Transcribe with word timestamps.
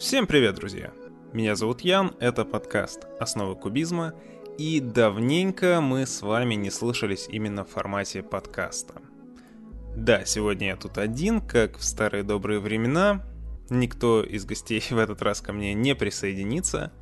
Всем 0.00 0.26
привет, 0.26 0.56
друзья! 0.56 0.92
Меня 1.32 1.54
зовут 1.54 1.82
Ян, 1.82 2.16
это 2.18 2.44
подкаст 2.44 3.06
«Основы 3.20 3.54
кубизма», 3.54 4.12
и 4.58 4.80
давненько 4.80 5.80
мы 5.80 6.04
с 6.04 6.20
вами 6.20 6.56
не 6.56 6.70
слышались 6.70 7.28
именно 7.30 7.64
в 7.64 7.70
формате 7.70 8.24
подкаста. 8.24 8.94
Да, 9.96 10.24
сегодня 10.24 10.68
я 10.68 10.76
тут 10.76 10.98
один, 10.98 11.40
как 11.40 11.78
в 11.78 11.84
старые 11.84 12.24
добрые 12.24 12.58
времена. 12.58 13.24
Никто 13.70 14.24
из 14.24 14.44
гостей 14.44 14.82
в 14.90 14.98
этот 14.98 15.22
раз 15.22 15.40
ко 15.40 15.52
мне 15.52 15.74
не 15.74 15.94
присоединится, 15.94 16.92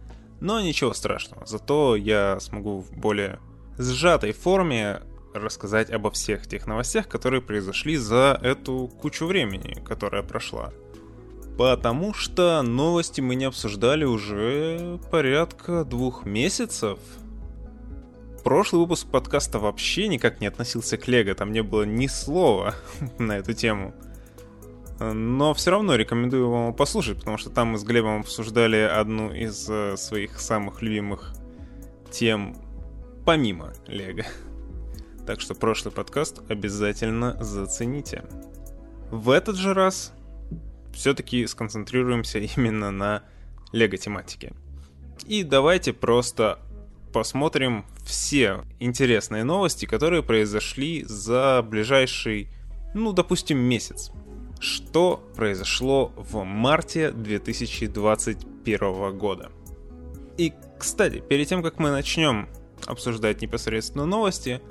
но 0.40 0.60
ничего 0.60 0.92
страшного, 0.92 1.46
зато 1.46 1.96
я 1.96 2.38
смогу 2.40 2.80
в 2.80 2.92
более 2.92 3.40
сжатой 3.78 4.32
форме 4.32 5.00
рассказать 5.32 5.90
обо 5.90 6.10
всех 6.10 6.46
тех 6.46 6.66
новостях, 6.66 7.08
которые 7.08 7.40
произошли 7.40 7.96
за 7.96 8.38
эту 8.42 8.88
кучу 9.00 9.24
времени, 9.24 9.82
которая 9.82 10.22
прошла. 10.22 10.74
Потому 11.56 12.14
что 12.14 12.62
новости 12.62 13.20
мы 13.20 13.34
не 13.34 13.44
обсуждали 13.44 14.04
уже 14.04 14.98
порядка 15.10 15.84
двух 15.84 16.24
месяцев. 16.24 16.98
Прошлый 18.42 18.82
выпуск 18.82 19.06
подкаста 19.06 19.58
вообще 19.58 20.08
никак 20.08 20.40
не 20.40 20.46
относился 20.46 20.96
к 20.96 21.06
Лего, 21.06 21.34
там 21.34 21.52
не 21.52 21.62
было 21.62 21.84
ни 21.84 22.06
слова 22.06 22.74
на 23.18 23.38
эту 23.38 23.52
тему. 23.52 23.94
Но 24.98 25.52
все 25.54 25.70
равно 25.72 25.96
рекомендую 25.96 26.48
вам 26.48 26.74
послушать, 26.74 27.18
потому 27.18 27.36
что 27.36 27.50
там 27.50 27.68
мы 27.68 27.78
с 27.78 27.84
Глебом 27.84 28.20
обсуждали 28.20 28.76
одну 28.76 29.32
из 29.32 29.68
э, 29.68 29.96
своих 29.96 30.40
самых 30.40 30.80
любимых 30.80 31.34
тем 32.10 32.56
помимо 33.24 33.72
Лего. 33.86 34.24
Так 35.26 35.40
что 35.40 35.54
прошлый 35.54 35.92
подкаст 35.92 36.40
обязательно 36.48 37.36
зацените. 37.42 38.24
В 39.10 39.30
этот 39.30 39.56
же 39.56 39.74
раз 39.74 40.12
все-таки 40.92 41.46
сконцентрируемся 41.46 42.38
именно 42.56 42.90
на 42.90 43.22
лего-тематике. 43.72 44.52
И 45.26 45.44
давайте 45.44 45.92
просто 45.92 46.58
посмотрим 47.12 47.84
все 48.04 48.64
интересные 48.80 49.44
новости, 49.44 49.86
которые 49.86 50.22
произошли 50.22 51.04
за 51.04 51.64
ближайший, 51.68 52.48
ну, 52.94 53.12
допустим, 53.12 53.58
месяц. 53.58 54.10
Что 54.60 55.22
произошло 55.36 56.12
в 56.16 56.42
марте 56.44 57.10
2021 57.10 59.18
года. 59.18 59.50
И, 60.38 60.54
кстати, 60.78 61.20
перед 61.20 61.48
тем, 61.48 61.62
как 61.62 61.78
мы 61.78 61.90
начнем 61.90 62.48
обсуждать 62.86 63.42
непосредственно 63.42 64.06
новости, 64.06 64.62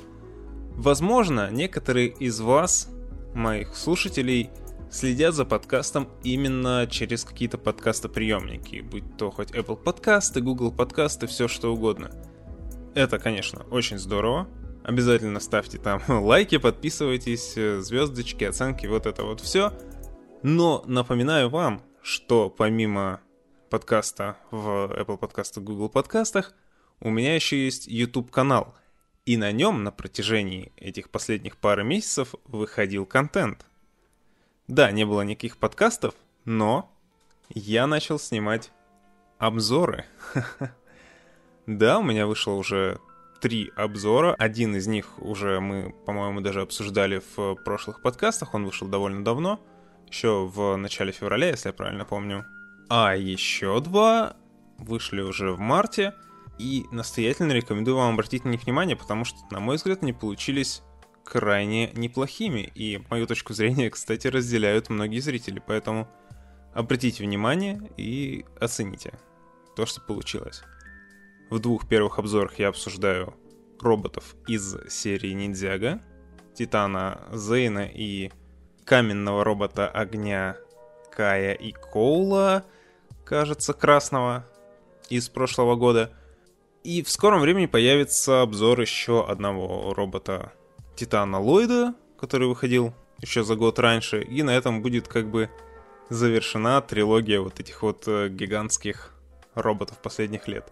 возможно, 0.75 1.51
некоторые 1.51 2.07
из 2.07 2.39
вас, 2.39 2.89
моих 3.33 3.75
слушателей, 3.75 4.49
следят 4.91 5.33
за 5.33 5.45
подкастом 5.45 6.09
именно 6.23 6.85
через 6.89 7.23
какие-то 7.23 7.57
подкастоприемники, 7.57 8.81
будь 8.81 9.17
то 9.17 9.31
хоть 9.31 9.51
Apple 9.51 9.77
подкасты, 9.77 10.41
Google 10.41 10.71
подкасты, 10.71 11.27
все 11.27 11.47
что 11.47 11.73
угодно. 11.73 12.11
Это, 12.93 13.17
конечно, 13.17 13.63
очень 13.71 13.97
здорово. 13.97 14.47
Обязательно 14.83 15.39
ставьте 15.39 15.77
там 15.77 16.01
лайки, 16.07 16.57
подписывайтесь, 16.57 17.53
э, 17.55 17.79
звездочки, 17.79 18.43
оценки, 18.43 18.85
вот 18.85 19.05
это 19.05 19.23
вот 19.23 19.39
все. 19.39 19.73
Но 20.43 20.83
напоминаю 20.87 21.49
вам, 21.49 21.81
что 22.01 22.49
помимо 22.49 23.21
подкаста 23.69 24.37
в 24.49 24.91
Apple 24.91 25.17
подкастах, 25.17 25.63
Google 25.63 25.87
подкастах, 25.87 26.53
у 26.99 27.09
меня 27.09 27.35
еще 27.35 27.63
есть 27.63 27.87
YouTube 27.87 28.29
канал. 28.29 28.75
И 29.25 29.37
на 29.37 29.51
нем 29.51 29.83
на 29.83 29.91
протяжении 29.91 30.73
этих 30.75 31.09
последних 31.09 31.57
пары 31.57 31.83
месяцев 31.83 32.33
выходил 32.45 33.05
контент. 33.05 33.65
Да, 34.71 34.89
не 34.89 35.05
было 35.05 35.23
никаких 35.23 35.57
подкастов, 35.57 36.13
но 36.45 36.89
я 37.49 37.87
начал 37.87 38.17
снимать 38.17 38.71
обзоры. 39.37 40.05
Да, 41.67 41.99
у 41.99 42.03
меня 42.03 42.25
вышло 42.25 42.53
уже 42.53 42.99
три 43.39 43.71
обзора. 43.75 44.33
Один 44.33 44.75
из 44.75 44.87
них 44.87 45.21
уже 45.21 45.59
мы, 45.59 45.93
по-моему, 46.05 46.41
даже 46.41 46.61
обсуждали 46.61 47.21
в 47.35 47.55
прошлых 47.55 48.01
подкастах. 48.01 48.55
Он 48.55 48.65
вышел 48.65 48.87
довольно 48.87 49.23
давно, 49.23 49.59
еще 50.09 50.47
в 50.47 50.75
начале 50.75 51.11
февраля, 51.11 51.49
если 51.49 51.69
я 51.69 51.73
правильно 51.73 52.03
помню. 52.03 52.45
А 52.89 53.15
еще 53.15 53.79
два 53.79 54.37
вышли 54.79 55.21
уже 55.21 55.51
в 55.51 55.59
марте. 55.59 56.13
И 56.57 56.85
настоятельно 56.91 57.51
рекомендую 57.51 57.97
вам 57.97 58.13
обратить 58.13 58.43
на 58.43 58.49
них 58.49 58.63
внимание, 58.63 58.95
потому 58.95 59.23
что, 59.23 59.37
на 59.51 59.59
мой 59.59 59.75
взгляд, 59.75 60.01
они 60.01 60.13
получились 60.13 60.81
крайне 61.23 61.91
неплохими. 61.93 62.71
И 62.75 63.01
мою 63.09 63.27
точку 63.27 63.53
зрения, 63.53 63.89
кстати, 63.89 64.27
разделяют 64.27 64.89
многие 64.89 65.19
зрители. 65.19 65.61
Поэтому 65.65 66.07
обратите 66.73 67.23
внимание 67.23 67.91
и 67.97 68.45
оцените 68.59 69.13
то, 69.75 69.85
что 69.85 70.01
получилось. 70.01 70.63
В 71.49 71.59
двух 71.59 71.87
первых 71.87 72.19
обзорах 72.19 72.59
я 72.59 72.69
обсуждаю 72.69 73.35
роботов 73.79 74.35
из 74.47 74.77
серии 74.89 75.31
Ниндзяга, 75.31 76.01
Титана 76.53 77.27
Зейна 77.31 77.87
и 77.87 78.31
каменного 78.85 79.43
робота 79.43 79.89
огня 79.89 80.57
Кая 81.11 81.53
и 81.53 81.71
Коула, 81.71 82.65
кажется, 83.25 83.73
красного, 83.73 84.45
из 85.11 85.29
прошлого 85.29 85.75
года. 85.75 86.11
И 86.83 87.03
в 87.03 87.09
скором 87.09 87.41
времени 87.41 87.65
появится 87.67 88.41
обзор 88.41 88.79
еще 88.81 89.27
одного 89.27 89.93
робота 89.93 90.53
Титана 90.95 91.39
Ллойда, 91.39 91.95
который 92.19 92.47
выходил 92.47 92.93
еще 93.21 93.43
за 93.43 93.55
год 93.55 93.79
раньше, 93.79 94.21
и 94.21 94.43
на 94.43 94.51
этом 94.51 94.81
будет 94.81 95.07
как 95.07 95.29
бы 95.29 95.49
завершена 96.09 96.81
трилогия 96.81 97.39
вот 97.39 97.59
этих 97.59 97.83
вот 97.83 98.03
э, 98.07 98.29
гигантских 98.29 99.13
роботов 99.55 99.97
последних 100.01 100.47
лет. 100.47 100.71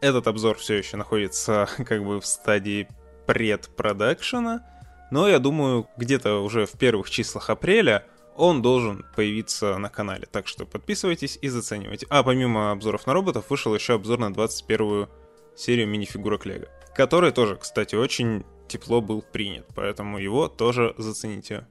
Этот 0.00 0.26
обзор 0.26 0.56
все 0.56 0.76
еще 0.76 0.96
находится 0.96 1.68
как 1.86 2.04
бы 2.04 2.20
в 2.20 2.26
стадии 2.26 2.88
предпродакшена, 3.26 4.64
но 5.10 5.28
я 5.28 5.38
думаю, 5.38 5.88
где-то 5.96 6.42
уже 6.42 6.66
в 6.66 6.72
первых 6.72 7.10
числах 7.10 7.50
апреля 7.50 8.04
он 8.36 8.62
должен 8.62 9.04
появиться 9.16 9.76
на 9.78 9.88
канале. 9.88 10.26
Так 10.30 10.46
что 10.46 10.64
подписывайтесь 10.64 11.38
и 11.42 11.48
заценивайте. 11.48 12.06
А 12.08 12.22
помимо 12.22 12.70
обзоров 12.70 13.06
на 13.06 13.12
роботов, 13.12 13.46
вышел 13.50 13.74
еще 13.74 13.94
обзор 13.94 14.18
на 14.18 14.32
21 14.32 15.08
серию 15.56 15.88
минифигурок 15.88 16.46
Лего. 16.46 16.68
Который 16.94 17.32
тоже, 17.32 17.56
кстати, 17.56 17.96
очень 17.96 18.44
тепло 18.70 19.00
был 19.00 19.22
принят, 19.22 19.66
поэтому 19.74 20.18
его 20.18 20.48
тоже 20.48 20.94
зацените. 20.96 21.66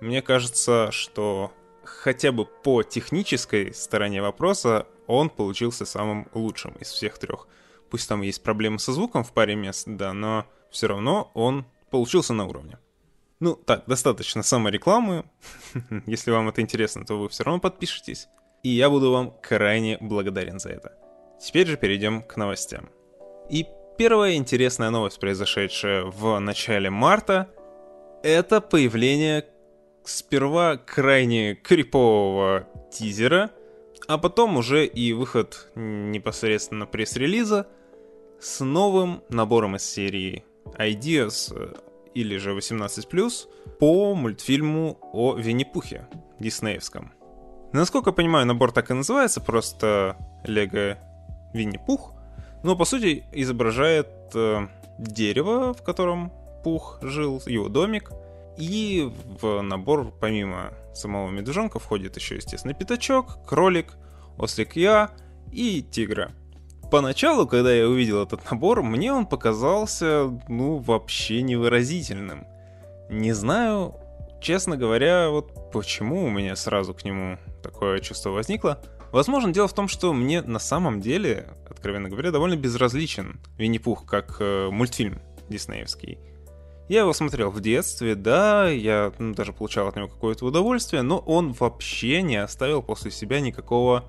Мне 0.00 0.22
кажется, 0.22 0.90
что 0.92 1.52
хотя 1.82 2.32
бы 2.32 2.44
по 2.44 2.82
технической 2.82 3.72
стороне 3.74 4.22
вопроса 4.22 4.86
он 5.06 5.30
получился 5.30 5.86
самым 5.86 6.28
лучшим 6.34 6.72
из 6.80 6.88
всех 6.88 7.18
трех. 7.18 7.48
Пусть 7.90 8.08
там 8.08 8.22
есть 8.22 8.42
проблемы 8.42 8.78
со 8.78 8.92
звуком 8.92 9.24
в 9.24 9.32
паре 9.32 9.54
мест, 9.54 9.84
да, 9.86 10.12
но 10.12 10.46
все 10.70 10.88
равно 10.88 11.30
он 11.34 11.64
получился 11.90 12.34
на 12.34 12.46
уровне. 12.46 12.78
Ну, 13.40 13.54
так, 13.54 13.84
достаточно 13.86 14.42
саморекламы. 14.42 15.24
Если 16.06 16.30
вам 16.30 16.48
это 16.48 16.60
интересно, 16.60 17.04
то 17.04 17.18
вы 17.18 17.28
все 17.28 17.44
равно 17.44 17.60
подпишитесь. 17.60 18.28
И 18.62 18.70
я 18.70 18.88
буду 18.90 19.12
вам 19.12 19.34
крайне 19.42 19.98
благодарен 20.00 20.58
за 20.58 20.70
это. 20.70 20.92
Теперь 21.40 21.66
же 21.66 21.76
перейдем 21.76 22.22
к 22.22 22.36
новостям. 22.36 22.88
И 23.50 23.66
Первая 23.96 24.34
интересная 24.34 24.90
новость, 24.90 25.20
произошедшая 25.20 26.04
в 26.04 26.36
начале 26.40 26.90
марта, 26.90 27.48
это 28.24 28.60
появление 28.60 29.46
сперва 30.02 30.76
крайне 30.76 31.54
крипового 31.54 32.66
тизера, 32.90 33.52
а 34.08 34.18
потом 34.18 34.56
уже 34.56 34.84
и 34.84 35.12
выход 35.12 35.70
непосредственно 35.76 36.86
пресс-релиза 36.86 37.68
с 38.40 38.64
новым 38.64 39.22
набором 39.28 39.76
из 39.76 39.84
серии 39.84 40.44
Ideas 40.76 41.78
или 42.14 42.36
же 42.36 42.50
18+, 42.50 43.48
по 43.78 44.14
мультфильму 44.16 44.98
о 45.12 45.36
Винни-Пухе, 45.36 46.08
диснеевском. 46.40 47.12
Насколько 47.72 48.10
я 48.10 48.14
понимаю, 48.14 48.44
набор 48.44 48.72
так 48.72 48.90
и 48.90 48.94
называется, 48.94 49.40
просто 49.40 50.16
Лего 50.44 50.98
Винни-Пух, 51.52 52.12
но 52.64 52.74
по 52.76 52.84
сути 52.86 53.24
изображает 53.30 54.08
э, 54.34 54.66
дерево, 54.98 55.74
в 55.74 55.82
котором 55.82 56.32
Пух 56.64 56.98
жил, 57.02 57.42
его 57.46 57.68
домик. 57.68 58.10
И 58.56 59.12
в 59.40 59.60
набор, 59.60 60.12
помимо 60.18 60.72
самого 60.94 61.30
медвежонка, 61.30 61.78
входит 61.78 62.16
еще, 62.16 62.36
естественно, 62.36 62.72
пятачок, 62.72 63.46
кролик, 63.46 63.92
ослик 64.38 64.76
Я 64.76 65.10
и 65.52 65.82
тигра. 65.82 66.32
Поначалу, 66.90 67.46
когда 67.46 67.72
я 67.72 67.86
увидел 67.86 68.22
этот 68.22 68.50
набор, 68.50 68.82
мне 68.82 69.12
он 69.12 69.26
показался, 69.26 70.30
ну, 70.48 70.78
вообще 70.78 71.42
невыразительным. 71.42 72.46
Не 73.10 73.32
знаю, 73.32 73.94
честно 74.40 74.78
говоря, 74.78 75.28
вот 75.28 75.70
почему 75.70 76.24
у 76.24 76.30
меня 76.30 76.56
сразу 76.56 76.94
к 76.94 77.04
нему 77.04 77.38
такое 77.62 77.98
чувство 77.98 78.30
возникло. 78.30 78.80
Возможно, 79.14 79.52
дело 79.52 79.68
в 79.68 79.72
том, 79.72 79.86
что 79.86 80.12
мне 80.12 80.42
на 80.42 80.58
самом 80.58 81.00
деле, 81.00 81.46
откровенно 81.70 82.08
говоря, 82.08 82.32
довольно 82.32 82.56
безразличен 82.56 83.38
Винни-Пух 83.58 84.06
как 84.06 84.38
э, 84.40 84.70
мультфильм 84.72 85.22
диснеевский. 85.48 86.18
Я 86.88 87.02
его 87.02 87.12
смотрел 87.12 87.52
в 87.52 87.60
детстве, 87.60 88.16
да, 88.16 88.68
я 88.68 89.12
ну, 89.20 89.32
даже 89.32 89.52
получал 89.52 89.86
от 89.86 89.94
него 89.94 90.08
какое-то 90.08 90.44
удовольствие, 90.46 91.02
но 91.02 91.18
он 91.18 91.52
вообще 91.52 92.22
не 92.22 92.38
оставил 92.38 92.82
после 92.82 93.12
себя 93.12 93.38
никакого 93.38 94.04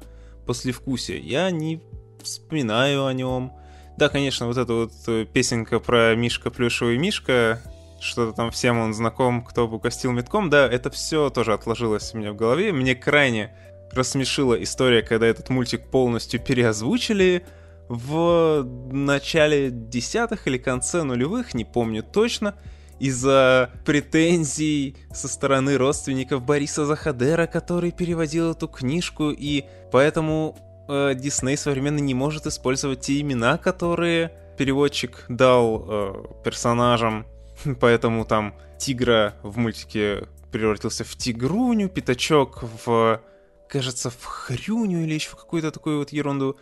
послевкусия. 0.48 1.20
Я 1.20 1.52
не 1.52 1.84
вспоминаю 2.24 3.06
о 3.06 3.14
нем. 3.14 3.54
Да, 3.98 4.10
конечно, 4.10 4.48
вот 4.48 4.58
эта 4.58 4.74
вот 4.74 4.92
э, 5.06 5.28
песенка 5.32 5.80
про 5.80 6.16
Мишка 6.16 6.50
Плюшевый 6.50 6.98
Мишка, 6.98 7.62
что-то 8.02 8.36
там 8.36 8.50
всем 8.50 8.80
он 8.80 8.96
знаком, 8.96 9.44
кто 9.44 9.68
бы 9.68 9.76
угостил 9.76 10.14
метком, 10.14 10.50
да, 10.50 10.68
это 10.68 10.90
все 10.90 11.30
тоже 11.30 11.54
отложилось 11.54 12.12
у 12.16 12.18
меня 12.18 12.32
в 12.32 12.36
голове. 12.36 12.72
Мне 12.74 12.96
крайне 12.96 13.56
рассмешила 13.92 14.62
история, 14.62 15.02
когда 15.02 15.28
этот 15.28 15.50
мультик 15.50 15.90
полностью 15.90 16.40
переозвучили 16.40 17.46
в 17.88 18.64
начале 18.92 19.70
десятых 19.70 20.48
или 20.48 20.58
конце 20.58 21.04
нулевых, 21.04 21.54
не 21.54 21.66
помню 21.66 22.04
точно, 22.04 22.56
из-за 23.00 23.72
претензий 23.86 24.96
со 25.14 25.28
стороны 25.28 25.78
родственников 25.78 26.44
Бориса 26.44 26.86
Захадера, 26.86 27.46
который 27.46 27.92
переводил 27.92 28.52
эту 28.52 28.68
книжку, 28.68 29.32
и 29.32 29.66
поэтому 29.92 30.58
э, 30.88 31.14
Дисней 31.16 31.58
современно 31.58 32.00
не 32.00 32.14
может 32.14 32.48
использовать 32.48 33.02
те 33.02 33.20
имена, 33.20 33.58
которые 33.58 34.32
переводчик 34.58 35.26
дал 35.28 35.86
э, 35.88 36.14
персонажам, 36.44 37.26
поэтому 37.80 38.26
там 38.26 38.56
тигра 38.78 39.36
в 39.44 39.58
мультике 39.58 40.28
превратился 40.52 41.04
в 41.04 41.16
тигруню, 41.18 41.90
пятачок 41.90 42.64
в, 42.86 43.20
кажется, 43.70 44.10
в 44.10 44.24
хрюню 44.24 45.04
или 45.04 45.14
еще 45.14 45.30
в 45.30 45.36
какую-то 45.36 45.72
такую 45.72 46.00
вот 46.00 46.12
ерунду. 46.12 46.58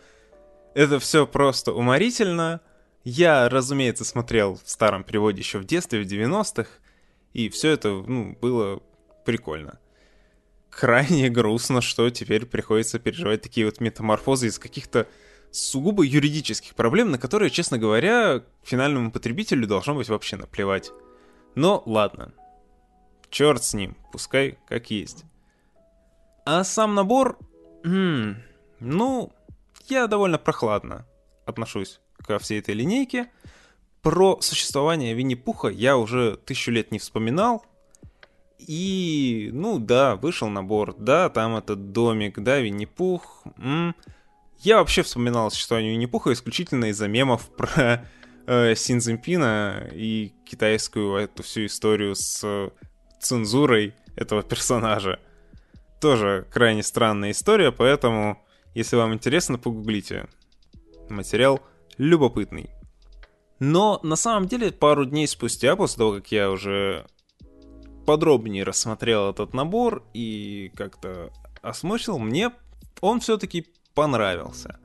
Это 0.74 0.98
все 0.98 1.26
просто 1.26 1.72
уморительно. 1.72 2.60
Я, 3.04 3.48
разумеется, 3.48 4.04
смотрел 4.04 4.58
в 4.62 4.68
старом 4.68 5.04
переводе 5.04 5.40
еще 5.40 5.58
в 5.58 5.64
детстве, 5.64 6.02
в 6.02 6.06
90-х, 6.06 6.68
и 7.34 7.48
все 7.50 7.70
это, 7.70 7.90
ну, 7.90 8.36
было 8.40 8.82
прикольно. 9.24 9.78
Крайне 10.70 11.28
грустно, 11.28 11.80
что 11.80 12.08
теперь 12.10 12.46
приходится 12.46 12.98
переживать 12.98 13.42
такие 13.42 13.66
вот 13.66 13.80
метаморфозы 13.80 14.48
из 14.48 14.58
каких-то 14.58 15.06
сугубо 15.50 16.02
юридических 16.02 16.74
проблем, 16.74 17.10
на 17.10 17.18
которые, 17.18 17.50
честно 17.50 17.78
говоря, 17.78 18.42
финальному 18.62 19.12
потребителю 19.12 19.66
должно 19.66 19.94
быть 19.94 20.08
вообще 20.08 20.36
наплевать. 20.36 20.90
Но 21.54 21.82
ладно. 21.86 22.32
Черт 23.30 23.62
с 23.62 23.74
ним, 23.74 23.96
пускай 24.12 24.58
как 24.66 24.90
есть. 24.90 25.24
А 26.44 26.64
сам 26.64 26.94
набор... 26.94 27.38
М 27.84 27.92
-м, 27.92 28.36
ну, 28.80 29.32
я 29.88 30.06
довольно 30.06 30.38
прохладно 30.38 31.06
отношусь 31.46 32.00
ко 32.26 32.38
всей 32.38 32.60
этой 32.60 32.74
линейке. 32.74 33.30
Про 34.02 34.40
существование 34.40 35.14
Винни-Пуха 35.14 35.68
я 35.68 35.96
уже 35.96 36.36
тысячу 36.36 36.70
лет 36.70 36.92
не 36.92 36.98
вспоминал. 36.98 37.64
И, 38.58 39.50
ну 39.52 39.78
да, 39.78 40.16
вышел 40.16 40.48
набор, 40.48 40.94
да, 40.98 41.28
там 41.28 41.56
этот 41.56 41.92
домик, 41.92 42.38
да, 42.38 42.60
Винни-Пух. 42.60 43.44
Я 44.58 44.78
вообще 44.78 45.02
вспоминал 45.02 45.50
существование 45.50 45.92
Винни-Пуха 45.92 46.32
исключительно 46.32 46.86
из-за 46.86 47.08
мемов 47.08 47.48
про 47.56 48.06
э, 48.46 48.74
Синзимпина 48.74 49.88
и 49.92 50.32
китайскую 50.44 51.16
эту 51.16 51.42
всю 51.42 51.66
историю 51.66 52.14
с 52.14 52.70
цензурой 53.20 53.94
этого 54.16 54.42
персонажа. 54.50 55.18
Тоже 56.04 56.46
крайне 56.52 56.82
странная 56.82 57.30
история, 57.30 57.72
поэтому 57.72 58.44
если 58.74 58.94
вам 58.94 59.14
интересно, 59.14 59.56
погуглите. 59.56 60.28
Материал 61.08 61.62
любопытный. 61.96 62.68
Но 63.58 64.00
на 64.02 64.14
самом 64.14 64.46
деле 64.46 64.70
пару 64.70 65.06
дней 65.06 65.26
спустя, 65.26 65.76
после 65.76 65.96
того, 65.96 66.12
как 66.16 66.30
я 66.30 66.50
уже 66.50 67.06
подробнее 68.04 68.64
рассмотрел 68.64 69.30
этот 69.30 69.54
набор 69.54 70.04
и 70.12 70.70
как-то 70.76 71.32
осмыслил, 71.62 72.18
мне 72.18 72.52
он 73.00 73.20
все-таки 73.20 73.66
понравился. 73.94 74.78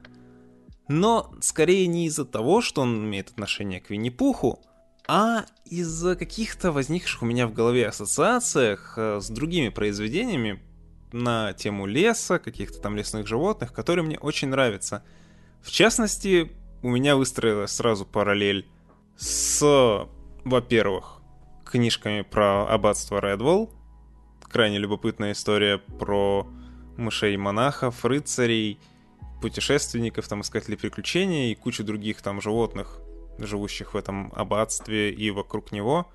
Но 0.88 1.36
скорее 1.42 1.88
не 1.88 2.06
из-за 2.06 2.24
того, 2.24 2.62
что 2.62 2.84
он 2.84 3.08
имеет 3.08 3.32
отношение 3.32 3.82
к 3.82 3.90
Винни-Пуху, 3.90 4.62
а 5.06 5.48
из-за 5.66 6.16
каких-то 6.16 6.72
возникших 6.72 7.24
у 7.24 7.26
меня 7.26 7.46
в 7.46 7.52
голове 7.52 7.90
ассоциациях 7.90 8.94
э, 8.96 9.20
с 9.20 9.28
другими 9.30 9.68
произведениями, 9.68 10.64
на 11.12 11.54
тему 11.54 11.86
леса, 11.86 12.40
каких-то 12.40 12.80
там 12.80 12.96
лесных 12.96 13.28
животных, 13.28 13.74
которые 13.74 14.06
мне 14.06 14.18
очень 14.18 14.50
нравятся. 14.50 15.04
В 15.62 15.72
частности, 15.72 16.52
у 16.82 16.90
меня 16.90 17.16
выстроилась 17.16 17.72
сразу 17.72 18.06
параллель 18.06 18.68
с, 19.18 20.08
во-первых, 20.46 21.22
книжками 21.66 22.22
про 22.22 22.68
аббатство 22.68 23.20
Редвелл. 23.20 23.72
Крайне 24.44 24.78
любопытная 24.78 25.34
история 25.34 25.78
про 25.78 26.48
мышей-монахов, 26.98 28.04
рыцарей, 28.06 28.80
путешественников, 29.42 30.28
там, 30.28 30.42
искателей 30.42 30.78
приключений 30.78 31.52
и 31.52 31.56
кучу 31.56 31.84
других 31.84 32.22
там 32.22 32.42
животных, 32.42 33.00
живущих 33.38 33.94
в 33.94 33.98
этом 33.98 34.34
аббатстве 34.36 35.12
и 35.12 35.32
вокруг 35.32 35.72
него. 35.72 36.10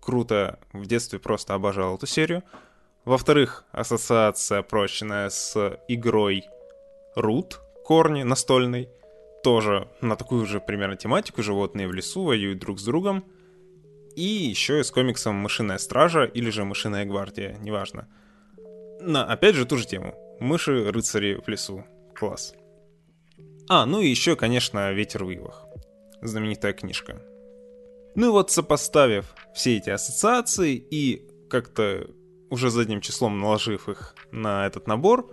Круто, 0.00 0.60
в 0.72 0.86
детстве 0.86 1.18
просто 1.18 1.54
обожал 1.54 1.96
эту 1.96 2.06
серию. 2.06 2.42
Во-вторых, 3.04 3.64
ассоциация 3.72 4.62
прочная 4.62 5.28
с 5.28 5.78
игрой 5.88 6.44
Root, 7.16 7.56
корни 7.84 8.22
настольной, 8.22 8.88
тоже 9.42 9.88
на 10.00 10.16
такую 10.16 10.46
же 10.46 10.58
примерно 10.58 10.96
тематику, 10.96 11.42
животные 11.42 11.86
в 11.86 11.92
лесу 11.92 12.24
воюют 12.24 12.58
друг 12.60 12.80
с 12.80 12.84
другом. 12.84 13.24
И 14.16 14.22
еще 14.22 14.80
и 14.80 14.82
с 14.82 14.90
комиксом 14.90 15.34
«Мышиная 15.34 15.78
стража» 15.78 16.24
или 16.24 16.48
же 16.48 16.64
«Мышиная 16.64 17.04
гвардия», 17.04 17.58
неважно. 17.58 18.08
На, 19.00 19.26
опять 19.26 19.54
же, 19.54 19.66
ту 19.66 19.76
же 19.76 19.86
тему. 19.86 20.14
Мыши-рыцари 20.40 21.42
в 21.44 21.48
лесу. 21.48 21.84
Класс. 22.14 22.54
А, 23.68 23.84
ну 23.84 24.00
и 24.00 24.08
еще, 24.08 24.36
конечно, 24.36 24.92
«Ветер 24.92 25.24
в 25.24 25.30
ивах». 25.30 25.66
Знаменитая 26.22 26.72
книжка. 26.72 27.20
Ну 28.14 28.28
и 28.28 28.30
вот 28.30 28.50
сопоставив 28.50 29.34
все 29.52 29.76
эти 29.76 29.90
ассоциации 29.90 30.74
и 30.76 31.28
как-то 31.50 32.06
уже 32.54 32.70
задним 32.70 33.00
числом 33.00 33.40
наложив 33.40 33.88
их 33.88 34.14
на 34.30 34.66
этот 34.66 34.86
набор, 34.86 35.28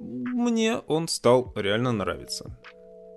мне 0.00 0.78
он 0.78 1.06
стал 1.06 1.52
реально 1.54 1.92
нравиться. 1.92 2.58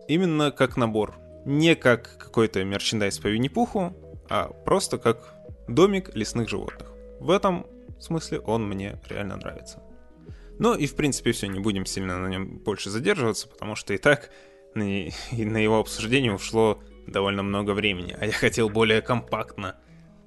Именно 0.08 0.52
как 0.52 0.78
набор. 0.78 1.16
Не 1.46 1.76
как 1.76 2.18
какой-то 2.18 2.64
мерчендайз 2.64 3.20
по 3.20 3.28
Винни-Пуху, 3.28 3.94
а 4.30 4.50
просто 4.66 4.98
как 4.98 5.34
домик 5.68 6.14
лесных 6.16 6.50
животных. 6.50 6.92
В 7.20 7.32
этом 7.32 7.66
смысле 8.00 8.40
он 8.40 8.68
мне 8.68 9.02
реально 9.10 9.38
нравится. 9.38 9.82
Ну 10.60 10.76
и 10.76 10.86
в 10.86 10.96
принципе 10.96 11.32
все, 11.32 11.48
не 11.48 11.60
будем 11.60 11.86
сильно 11.86 12.18
на 12.18 12.28
нем 12.28 12.60
больше 12.60 12.90
задерживаться, 12.90 13.48
потому 13.48 13.76
что 13.76 13.94
и 13.94 13.98
так 13.98 14.30
на, 14.76 14.84
и 14.84 15.12
на 15.32 15.58
его 15.58 15.80
обсуждение 15.80 16.34
ушло 16.34 16.82
довольно 17.08 17.44
много 17.44 17.72
времени, 17.72 18.16
а 18.20 18.26
я 18.26 18.34
хотел 18.34 18.70
более 18.70 19.02
компактно 19.02 19.78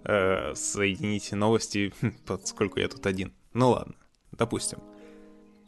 э, 0.05 0.55
соединить 0.55 1.33
новости, 1.33 1.93
поскольку 2.27 2.81
я 2.81 2.89
тут 2.89 3.07
один. 3.07 3.33
Ну 3.53 3.71
ладно, 3.71 3.95
допустим. 4.33 4.79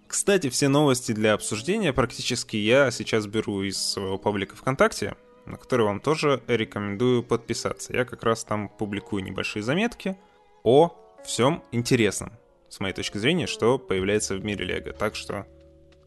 Кстати, 0.07 0.51
все 0.51 0.69
новости 0.69 1.13
для 1.13 1.33
обсуждения 1.33 1.93
практически 1.93 2.57
я 2.57 2.91
сейчас 2.91 3.27
беру 3.27 3.63
из 3.63 3.79
своего 3.79 4.19
паблика 4.19 4.55
ВКонтакте, 4.57 5.17
на 5.47 5.57
который 5.57 5.87
вам 5.87 6.01
тоже 6.01 6.43
рекомендую 6.47 7.23
подписаться. 7.23 7.95
Я 7.95 8.05
как 8.05 8.23
раз 8.23 8.45
там 8.45 8.69
публикую 8.69 9.25
небольшие 9.25 9.63
заметки 9.63 10.19
о 10.65 10.95
всем 11.25 11.63
интересном, 11.73 12.33
с 12.69 12.79
моей 12.81 12.93
точки 12.93 13.19
зрения, 13.19 13.47
что 13.47 13.79
появляется 13.79 14.37
в 14.37 14.45
мире 14.45 14.67
Лего. 14.67 14.93
Так 14.93 15.15
что 15.15 15.47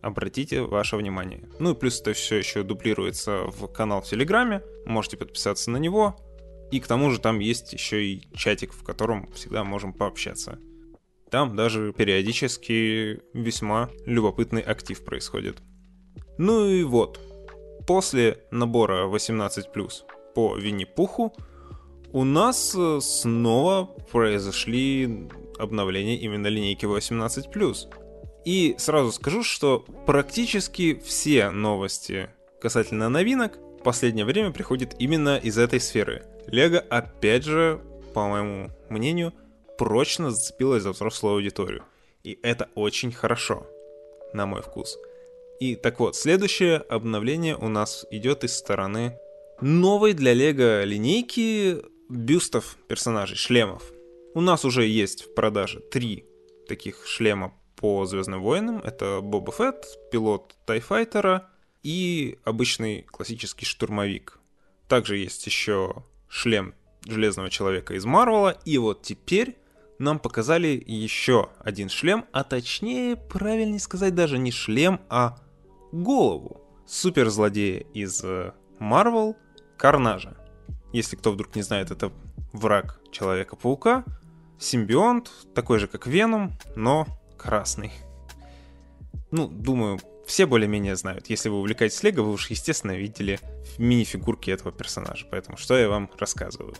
обратите 0.01 0.61
ваше 0.61 0.97
внимание. 0.97 1.43
Ну 1.57 1.71
и 1.71 1.75
плюс 1.75 1.99
это 1.99 2.13
все 2.13 2.35
еще 2.35 2.61
дублируется 2.61 3.45
в 3.45 3.67
канал 3.67 4.01
в 4.01 4.05
Телеграме, 4.05 4.61
можете 4.85 5.17
подписаться 5.17 5.71
на 5.71 5.77
него, 5.77 6.15
и 6.71 6.79
к 6.79 6.87
тому 6.87 7.11
же 7.11 7.19
там 7.19 7.39
есть 7.39 7.73
еще 7.73 8.05
и 8.05 8.27
чатик, 8.35 8.73
в 8.73 8.83
котором 8.83 9.31
всегда 9.33 9.63
можем 9.63 9.93
пообщаться. 9.93 10.59
Там 11.29 11.55
даже 11.55 11.93
периодически 11.93 13.21
весьма 13.33 13.89
любопытный 14.05 14.61
актив 14.61 15.03
происходит. 15.03 15.57
Ну 16.37 16.67
и 16.67 16.83
вот, 16.83 17.19
после 17.87 18.39
набора 18.51 19.07
18+, 19.07 19.49
по 20.33 20.55
Винни-Пуху, 20.57 21.33
у 22.11 22.23
нас 22.23 22.73
э, 22.77 22.99
снова 23.01 23.85
произошли 24.11 25.29
обновления 25.57 26.17
именно 26.17 26.47
линейки 26.47 26.85
18+. 26.85 27.77
И 28.45 28.75
сразу 28.77 29.11
скажу, 29.11 29.43
что 29.43 29.79
практически 30.05 30.99
все 31.03 31.49
новости 31.49 32.29
касательно 32.61 33.09
новинок 33.09 33.57
в 33.79 33.83
последнее 33.83 34.25
время 34.25 34.51
приходят 34.51 34.95
именно 34.99 35.37
из 35.37 35.57
этой 35.57 35.79
сферы– 35.79 36.25
Лего, 36.47 36.79
опять 36.79 37.43
же, 37.43 37.81
по 38.13 38.27
моему 38.27 38.69
мнению, 38.89 39.33
прочно 39.77 40.31
зацепилась 40.31 40.83
за 40.83 40.91
взрослую 40.91 41.35
аудиторию. 41.35 41.83
И 42.23 42.39
это 42.43 42.69
очень 42.75 43.11
хорошо, 43.11 43.67
на 44.33 44.45
мой 44.45 44.61
вкус. 44.61 44.97
И 45.59 45.75
так 45.75 45.99
вот, 45.99 46.15
следующее 46.15 46.77
обновление 46.77 47.55
у 47.55 47.67
нас 47.67 48.05
идет 48.11 48.43
из 48.43 48.55
стороны 48.55 49.17
новой 49.61 50.13
для 50.13 50.33
Лего 50.33 50.83
линейки 50.83 51.81
бюстов 52.09 52.77
персонажей, 52.87 53.37
шлемов. 53.37 53.91
У 54.33 54.41
нас 54.41 54.65
уже 54.65 54.85
есть 54.85 55.23
в 55.23 55.33
продаже 55.33 55.79
три 55.79 56.25
таких 56.67 57.05
шлема 57.07 57.53
по 57.77 58.05
Звездным 58.05 58.41
войнам. 58.41 58.81
Это 58.83 59.21
Боба 59.21 59.51
Фетт, 59.51 59.85
пилот 60.11 60.55
Тайфайтера 60.65 61.49
и 61.83 62.37
обычный 62.43 63.03
классический 63.03 63.65
штурмовик. 63.65 64.39
Также 64.87 65.17
есть 65.17 65.45
еще 65.45 66.03
шлем 66.35 66.75
Железного 67.05 67.49
Человека 67.49 67.93
из 67.93 68.03
Марвела. 68.05 68.57
И 68.65 68.77
вот 68.77 69.03
теперь 69.03 69.57
нам 69.99 70.19
показали 70.19 70.83
еще 70.85 71.49
один 71.59 71.87
шлем, 71.87 72.25
а 72.33 72.43
точнее, 72.43 73.15
правильнее 73.15 73.79
сказать, 73.79 74.13
даже 74.13 74.37
не 74.37 74.51
шлем, 74.51 74.99
а 75.09 75.37
голову 75.93 76.61
суперзлодея 76.85 77.85
из 77.93 78.23
Марвел 78.79 79.37
Карнажа. 79.77 80.35
Если 80.91 81.15
кто 81.15 81.31
вдруг 81.31 81.55
не 81.55 81.61
знает, 81.61 81.91
это 81.91 82.11
враг 82.51 82.99
Человека-паука, 83.11 84.03
симбионт, 84.59 85.31
такой 85.53 85.79
же 85.79 85.87
как 85.87 86.05
Веном, 86.05 86.57
но 86.75 87.07
красный. 87.37 87.91
Ну, 89.31 89.47
думаю, 89.47 89.99
все 90.25 90.45
более-менее 90.45 90.95
знают. 90.95 91.27
Если 91.27 91.49
вы 91.49 91.59
увлекаетесь 91.59 92.01
Лего, 92.03 92.21
вы 92.21 92.33
уж, 92.33 92.49
естественно, 92.49 92.91
видели 92.91 93.39
мини-фигурки 93.77 94.49
этого 94.49 94.71
персонажа. 94.71 95.27
Поэтому 95.29 95.57
что 95.57 95.77
я 95.77 95.87
вам 95.89 96.09
рассказываю? 96.17 96.75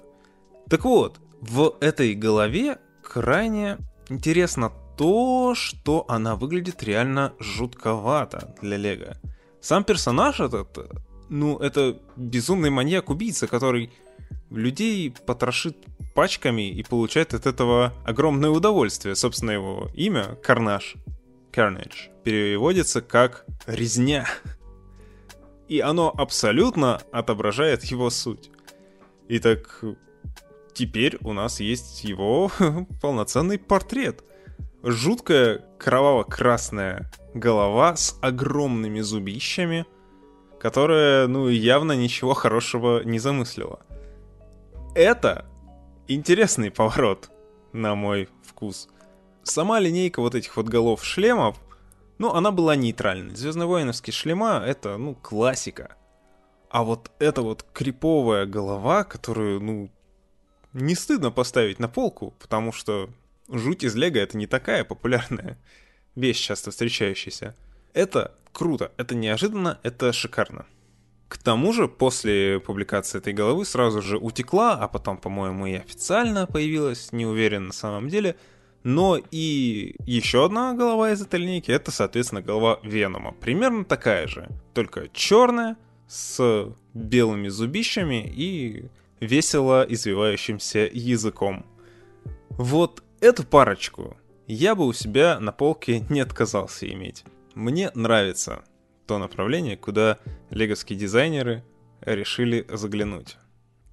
Так 0.70 0.86
вот, 0.86 1.20
в 1.42 1.76
этой 1.80 2.14
голове 2.16 2.80
крайне 3.04 3.78
интересно 4.10 4.72
то, 4.98 5.54
что 5.56 6.06
она 6.08 6.36
выглядит 6.36 6.84
реально 6.84 7.34
жутковато 7.40 8.56
для 8.62 8.78
Лего. 8.78 9.18
Сам 9.62 9.84
персонаж 9.84 10.40
этот, 10.40 10.78
ну, 11.30 11.58
это 11.58 12.00
безумный 12.16 12.70
маньяк-убийца, 12.70 13.48
который 13.48 13.92
людей 14.50 15.14
потрошит 15.26 15.78
пачками 16.14 16.70
и 16.70 16.84
получает 16.84 17.34
от 17.34 17.46
этого 17.46 17.94
огромное 18.06 18.50
удовольствие. 18.50 19.16
Собственно, 19.16 19.52
его 19.52 19.90
имя 19.94 20.36
Карнаж, 20.42 20.96
Carnage, 21.52 22.10
переводится 22.26 23.02
как 23.02 23.46
«резня». 23.68 24.28
И 25.70 25.80
оно 25.80 26.14
абсолютно 26.16 27.02
отображает 27.12 27.84
его 27.86 28.10
суть. 28.10 28.50
Итак, 29.30 29.82
теперь 30.74 31.18
у 31.22 31.34
нас 31.34 31.60
есть 31.60 32.04
его 32.04 32.52
полноценный 33.02 33.58
портрет. 33.58 34.24
Жуткая 34.84 35.66
кроваво-красная 35.80 37.12
голова 37.34 37.96
с 37.96 38.18
огромными 38.22 39.02
зубищами, 39.02 39.86
которая, 40.60 41.28
ну, 41.28 41.48
явно 41.48 41.94
ничего 41.94 42.34
хорошего 42.34 43.04
не 43.04 43.20
замыслила. 43.20 43.80
Это 44.96 45.46
интересный 46.08 46.72
поворот, 46.80 47.30
на 47.72 47.94
мой 47.94 48.30
вкус. 48.44 48.88
Сама 49.44 49.80
линейка 49.80 50.22
вот 50.22 50.34
этих 50.34 50.58
вот 50.58 50.68
голов 50.68 51.04
шлемов, 51.04 51.58
ну, 52.18 52.34
она 52.34 52.52
была 52.52 52.76
нейтральной. 52.76 53.36
Звездно-воиновские 53.36 54.14
шлема— 54.14 54.64
это, 54.66 54.98
ну, 54.98 55.16
классика. 55.16 55.96
А 56.70 56.84
вот 56.84 57.12
эта 57.20 57.42
вот 57.42 57.66
криповая 57.74 58.46
голова, 58.46 59.04
которую, 59.04 59.62
ну, 59.62 59.92
не 60.74 60.96
стыдно 60.96 61.32
поставить 61.32 61.80
на 61.80 61.88
полку, 61.88 62.34
потому 62.40 62.72
что 62.72 63.10
жуть 63.50 63.84
из 63.84 63.96
Лего— 63.96 64.18
это 64.20 64.38
не 64.38 64.48
такая 64.48 64.84
популярная 64.84 65.58
вещь, 66.16 66.40
часто 66.40 66.72
встречающаяся. 66.72 67.56
Это 67.94 68.36
круто, 68.52 68.92
это 68.98 69.16
неожиданно, 69.16 69.80
это 69.84 70.12
шикарно. 70.12 70.66
К 71.28 71.38
тому 71.38 71.74
же, 71.74 71.88
после 71.88 72.60
публикации 72.60 73.18
этой 73.18 73.34
головы 73.34 73.66
сразу 73.66 74.02
же 74.02 74.18
утекла, 74.18 74.74
а 74.74 74.88
потом, 74.88 75.18
по-моему, 75.18 75.66
и 75.66 75.76
официально 75.76 76.46
появилась, 76.46 77.12
не 77.12 77.26
уверен 77.26 77.68
на 77.68 77.74
самом 77.74 78.10
деле, 78.10 78.36
но 78.86 79.20
и 79.32 79.96
еще 80.06 80.46
одна 80.46 80.76
голова 80.76 81.12
из 81.12 81.20
этой 81.20 81.40
линейки, 81.40 81.72
это, 81.72 81.90
соответственно, 81.90 82.44
голова 82.44 82.80
Венома. 82.84 83.32
Примерно 83.32 83.84
такая 83.84 84.28
же, 84.28 84.48
только 84.76 85.10
черная, 85.12 85.76
с 86.08 86.72
белыми 86.94 87.48
зубищами 87.48 88.32
и 88.32 88.86
весело 89.20 89.84
извивающимся 89.90 90.88
языком. 90.94 91.66
Вот 92.52 93.02
эту 93.22 93.44
парочку 93.44 94.18
я 94.46 94.76
бы 94.76 94.86
у 94.86 94.94
себя 94.94 95.40
на 95.40 95.52
полке 95.52 96.02
не 96.10 96.20
отказался 96.20 96.88
иметь. 96.88 97.24
Мне 97.56 97.90
нравится 97.96 98.66
то 99.08 99.18
направление, 99.18 99.78
куда 99.78 100.20
леговские 100.52 101.00
дизайнеры 101.00 101.64
решили 102.02 102.68
заглянуть. 102.70 103.38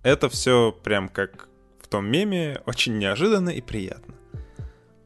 Это 0.02 0.28
все 0.28 0.70
прям 0.70 1.08
как 1.08 1.48
в 1.80 1.88
том 1.88 2.04
меме, 2.06 2.60
очень 2.66 2.98
неожиданно 2.98 3.48
и 3.48 3.62
приятно. 3.62 4.16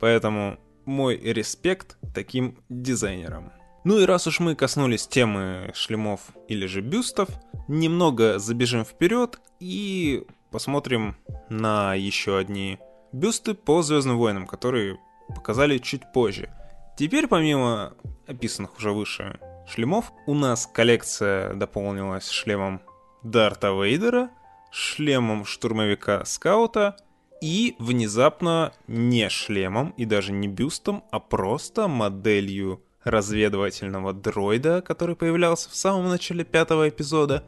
Поэтому 0.00 0.58
мой 0.84 1.16
респект 1.16 1.96
таким 2.14 2.58
дизайнерам. 2.68 3.52
Ну 3.84 3.98
и 3.98 4.04
раз 4.04 4.26
уж 4.26 4.40
мы 4.40 4.54
коснулись 4.54 5.06
темы 5.06 5.70
шлемов 5.74 6.20
или 6.48 6.66
же 6.66 6.80
бюстов, 6.80 7.28
немного 7.68 8.38
забежим 8.38 8.84
вперед 8.84 9.38
и 9.60 10.24
посмотрим 10.50 11.16
на 11.48 11.94
еще 11.94 12.38
одни 12.38 12.78
бюсты 13.12 13.54
по 13.54 13.82
Звездным 13.82 14.18
войнам, 14.18 14.46
которые 14.46 14.98
показали 15.28 15.78
чуть 15.78 16.12
позже. 16.12 16.52
Теперь 16.96 17.28
помимо 17.28 17.94
описанных 18.26 18.76
уже 18.78 18.92
выше 18.92 19.38
шлемов. 19.66 20.12
У 20.26 20.34
нас 20.34 20.66
коллекция 20.66 21.54
дополнилась 21.54 22.28
шлемом 22.28 22.80
Дарта 23.22 23.68
Вейдера, 23.68 24.30
шлемом 24.70 25.44
штурмовика 25.44 26.24
Скаута 26.24 26.96
и 27.40 27.76
внезапно 27.78 28.72
не 28.86 29.28
шлемом 29.28 29.90
и 29.96 30.04
даже 30.04 30.32
не 30.32 30.48
бюстом, 30.48 31.04
а 31.10 31.20
просто 31.20 31.88
моделью 31.88 32.82
разведывательного 33.04 34.12
дроида, 34.12 34.82
который 34.82 35.16
появлялся 35.16 35.70
в 35.70 35.76
самом 35.76 36.08
начале 36.08 36.44
пятого 36.44 36.88
эпизода, 36.88 37.44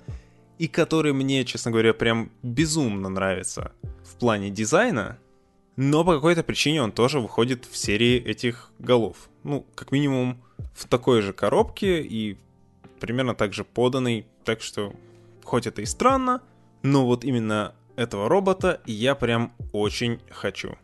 и 0.59 0.69
который 0.69 1.13
мне, 1.13 1.45
честно 1.45 1.71
говоря, 1.71 1.95
прям 1.95 2.31
безумно 2.43 3.09
нравится 3.09 3.73
в 4.05 4.17
плане 4.17 4.51
дизайна, 4.51 5.19
но 5.77 6.05
по 6.05 6.15
какой-то 6.15 6.43
причине 6.43 6.83
он 6.83 6.93
тоже 6.93 7.21
выходит 7.21 7.65
в 7.65 7.77
серии 7.77 8.17
этих 8.17 8.73
голов. 8.79 9.31
Ну, 9.45 9.65
как 9.75 9.93
минимум, 9.93 10.43
в 10.75 10.89
такой 10.89 11.23
же 11.23 11.33
коробке 11.33 12.03
и 12.03 12.37
примерно 12.99 13.35
так 13.35 13.53
же 13.53 13.65
поданный. 13.65 14.27
Так 14.45 14.61
что, 14.61 14.93
хоть 15.45 15.67
это 15.67 15.83
и 15.83 15.87
странно, 15.87 16.43
но 16.83 17.07
вот 17.07 17.25
именно 17.25 17.75
этого 17.99 18.29
робота 18.29 18.81
я 18.87 19.15
прям 19.15 19.53
очень 19.73 20.21
хочу. 20.31 20.77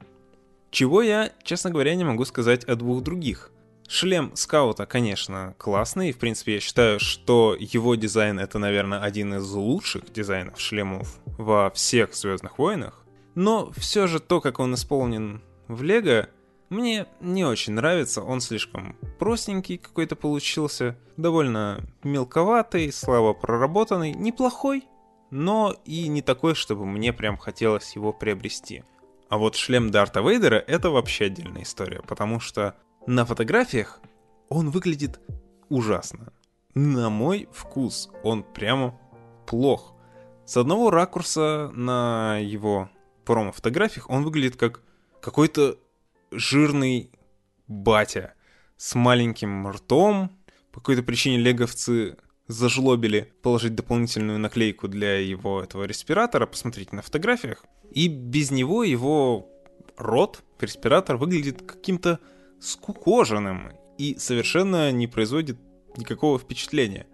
Чего 0.71 1.01
я, 1.03 1.31
честно 1.45 1.71
говоря, 1.71 1.95
не 1.95 2.03
могу 2.03 2.25
сказать 2.25 2.65
о 2.65 2.75
двух 2.75 3.03
других. 3.03 3.53
Шлем 3.87 4.33
скаута, 4.35 4.87
конечно, 4.87 5.55
классный. 5.57 6.11
В 6.11 6.19
принципе, 6.19 6.55
я 6.55 6.61
считаю, 6.61 6.99
что 6.99 7.57
его 7.59 7.95
дизайн 7.95 8.41
это, 8.41 8.59
наверное, 8.59 9.01
один 9.01 9.35
из 9.35 9.49
лучших 9.53 10.13
дизайнов 10.13 10.59
шлемов 10.59 11.21
во 11.39 11.71
всех 11.71 12.15
Звездных 12.15 12.59
войнах. 12.59 13.05
Но 13.37 13.71
все 13.77 14.09
же 14.09 14.19
то, 14.19 14.41
как 14.41 14.59
он 14.59 14.75
исполнен 14.75 15.43
в 15.69 15.83
Лего, 15.83 16.29
мне 16.71 17.07
не 17.21 17.45
очень 17.45 17.75
нравится. 17.75 18.23
Он 18.23 18.41
слишком 18.41 18.97
простенький 19.21 19.79
какой-то 19.79 20.17
получился, 20.17 20.99
довольно 21.17 21.85
мелковатый, 22.03 22.91
слабо 22.91 23.35
проработанный, 23.35 24.13
неплохой, 24.13 24.85
но 25.35 25.75
и 25.85 26.07
не 26.07 26.23
такой, 26.23 26.55
чтобы 26.55 26.87
мне 26.87 27.13
прям 27.13 27.37
хотелось 27.37 27.97
его 27.97 28.13
приобрести. 28.13 28.85
А 29.29 29.37
вот 29.37 29.57
шлем 29.57 29.91
Дарта 29.91 30.21
Вейдера 30.21 30.55
это 30.55 30.91
вообще 30.91 31.25
отдельная 31.25 31.65
история, 31.65 32.03
потому 32.07 32.39
что 32.39 32.77
на 33.09 33.25
фотографиях 33.25 34.01
он 34.49 34.71
выглядит 34.71 35.19
ужасно. 35.69 36.33
На 36.75 37.11
мой 37.11 37.49
вкус 37.53 38.11
он 38.23 38.45
прямо 38.45 38.97
плох. 39.45 39.97
С 40.45 40.57
одного 40.57 40.91
ракурса 40.91 41.69
на 41.75 42.39
его 42.39 42.89
промо-фотографиях 43.25 44.09
он 44.09 44.23
выглядит 44.23 44.55
как 44.55 44.83
какой-то 45.21 45.79
жирный 46.31 47.11
батя 47.67 48.35
с 48.77 48.95
маленьким 48.95 49.67
ртом. 49.67 50.31
По 50.71 50.79
какой-то 50.79 51.03
причине 51.03 51.39
леговцы 51.39 52.19
зажлобили 52.47 53.33
положить 53.43 53.75
дополнительную 53.75 54.39
наклейку 54.39 54.89
для 54.89 55.19
его 55.19 55.63
этого 55.63 55.85
респиратора. 55.85 56.47
Посмотрите 56.47 56.95
на 56.95 57.03
фотографиях. 57.03 57.65
И 57.91 58.09
без 58.09 58.51
него 58.51 58.85
его 58.85 59.49
рот, 59.97 60.43
респиратор, 60.61 61.17
выглядит 61.17 61.63
каким-то 61.63 62.19
скукоженным 62.61 63.73
и 63.99 64.17
совершенно 64.19 64.91
не 64.93 65.07
производит 65.07 65.59
никакого 65.97 66.39
впечатления. 66.39 67.07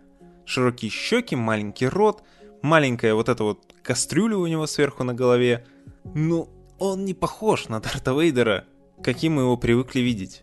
Широкие 0.47 0.91
щеки, 0.91 1.37
маленький 1.37 1.87
рот, 1.87 2.23
маленькая 2.63 3.15
вот 3.15 3.29
эта 3.29 3.45
вот 3.45 3.75
кастрюля 3.83 4.37
у 4.37 4.47
него 4.47 4.67
сверху 4.67 5.05
на 5.05 5.15
голове— 5.15 5.67
ну, 6.15 6.49
он 6.79 7.05
не 7.05 7.15
похож 7.15 7.69
на 7.69 7.81
Дарта 7.81 8.13
Вейдера, 8.13 8.65
каким 9.03 9.35
мы 9.35 9.43
его 9.43 9.57
привыкли 9.57 10.01
видеть. 10.01 10.43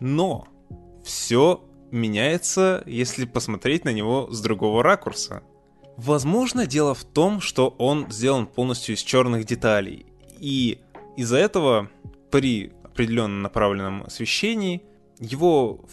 Но 0.00 0.48
все 1.04 1.62
меняется, 1.90 2.82
если 2.86 3.24
посмотреть 3.24 3.84
на 3.84 3.92
него 3.92 4.28
с 4.30 4.40
другого 4.40 4.82
ракурса. 4.82 5.42
Возможно, 5.96 6.66
дело 6.66 6.94
в 6.94 7.04
том, 7.04 7.40
что 7.40 7.74
он 7.78 8.10
сделан 8.10 8.46
полностью 8.46 8.94
из 8.94 9.00
черных 9.00 9.44
деталей. 9.44 10.06
И 10.38 10.78
из-за 11.16 11.36
этого 11.36 11.90
при 12.30 12.72
определенно 12.82 13.40
направленном 13.40 14.04
освещении 14.04 14.82
его 15.18 15.84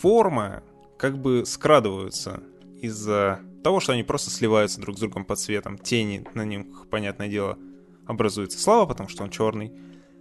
форма 0.00 0.62
как 0.96 1.18
бы 1.18 1.44
скрадываются 1.46 2.42
из-за 2.80 3.40
того, 3.62 3.80
что 3.80 3.92
они 3.92 4.02
просто 4.02 4.30
сливаются 4.30 4.80
друг 4.80 4.96
с 4.96 5.00
другом 5.00 5.24
по 5.24 5.36
цветам. 5.36 5.78
Тени 5.78 6.24
на 6.34 6.44
нем, 6.44 6.72
понятное 6.90 7.28
дело, 7.28 7.58
образуется 8.06 8.58
слава, 8.58 8.86
потому 8.86 9.08
что 9.08 9.22
он 9.22 9.30
черный. 9.30 9.72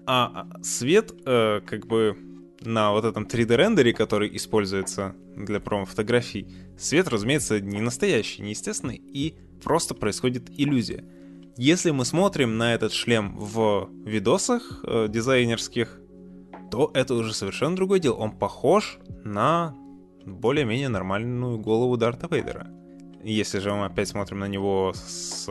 А, 0.06 0.48
а 0.52 0.64
свет, 0.64 1.14
э, 1.26 1.62
как 1.66 1.88
бы 1.88 2.18
на 2.62 2.92
вот 2.92 3.06
этом 3.06 3.26
3D-рендере, 3.26 3.94
который 3.94 4.36
используется 4.36 5.16
для 5.36 5.60
промо-фотографий, 5.60 6.48
свет, 6.78 7.08
разумеется, 7.08 7.60
не 7.62 7.82
настоящий, 7.82 8.42
не 8.42 8.52
естественный, 8.52 8.98
и 8.98 9.36
просто 9.64 9.96
происходит 9.96 10.50
иллюзия. 10.58 11.04
Если 11.58 11.92
мы 11.92 12.06
смотрим 12.06 12.58
на 12.58 12.74
этот 12.74 12.94
шлем 12.94 13.36
в 13.38 13.90
видосах 14.06 14.82
э, 14.86 15.08
дизайнерских, 15.10 16.00
то 16.72 16.92
это 16.94 17.16
уже 17.16 17.34
совершенно 17.34 17.76
другое 17.76 18.00
дело. 18.00 18.16
Он 18.16 18.32
похож 18.32 19.00
на 19.24 19.76
более-менее 20.26 20.90
нормальную 20.90 21.58
голову 21.58 21.98
Дарта 21.98 22.28
Вейдера. 22.34 22.68
Если 23.24 23.60
же 23.60 23.74
мы 23.74 23.86
опять 23.86 24.08
смотрим 24.08 24.40
на 24.40 24.48
него 24.48 24.94
с 24.96 25.50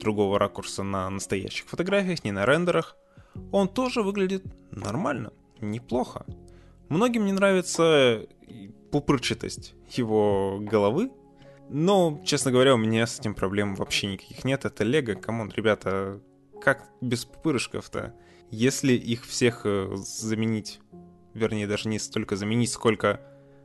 другого 0.00 0.38
ракурса 0.38 0.82
на 0.82 1.08
настоящих 1.08 1.66
фотографиях, 1.66 2.24
не 2.24 2.32
на 2.32 2.44
рендерах, 2.44 2.96
он 3.52 3.68
тоже 3.68 4.02
выглядит 4.02 4.44
нормально, 4.70 5.32
неплохо. 5.70 6.26
Многим 6.88 7.24
не 7.24 7.32
нравится 7.32 8.26
пупырчатость 8.90 9.74
его 9.90 10.58
головы, 10.60 11.10
но, 11.68 12.20
честно 12.24 12.52
говоря, 12.52 12.74
у 12.74 12.78
меня 12.78 13.06
с 13.06 13.18
этим 13.18 13.34
проблем 13.34 13.74
вообще 13.74 14.06
никаких 14.06 14.44
нет. 14.44 14.64
Это 14.64 14.84
Лего, 14.84 15.14
come 15.14 15.36
on, 15.36 15.52
ребята, 15.54 16.20
как 16.60 16.88
без 17.00 17.24
пупырышков-то? 17.24 18.14
Если 18.50 18.92
их 18.92 19.24
всех 19.24 19.62
э, 19.64 19.90
заменить, 19.96 20.80
вернее, 21.32 21.66
даже 21.66 21.88
не 21.88 21.98
столько 21.98 22.36
заменить, 22.36 22.70
сколько 22.70 23.20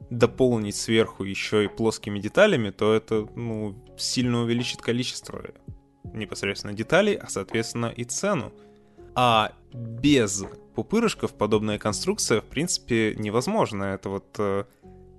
дополнить 0.10 0.75
сверху 0.75 1.24
еще 1.24 1.65
и 1.65 1.68
плоскими 1.68 2.20
деталями, 2.20 2.72
то 2.72 2.94
это, 2.94 3.27
ну, 3.36 3.75
сильно 3.98 4.41
увеличит 4.41 4.82
количество 4.82 5.44
непосредственно 6.13 6.74
деталей, 6.74 7.15
а 7.15 7.27
соответственно 7.27 7.88
и 7.88 8.06
цену. 8.06 8.53
А 9.13 9.51
без 9.74 10.44
пупырышков 10.76 11.34
подобная 11.34 11.78
конструкция, 11.78 12.42
в 12.42 12.46
принципе, 12.46 13.16
невозможна. 13.16 13.86
Это 13.86 14.10
вот 14.10 14.36
э, 14.38 14.66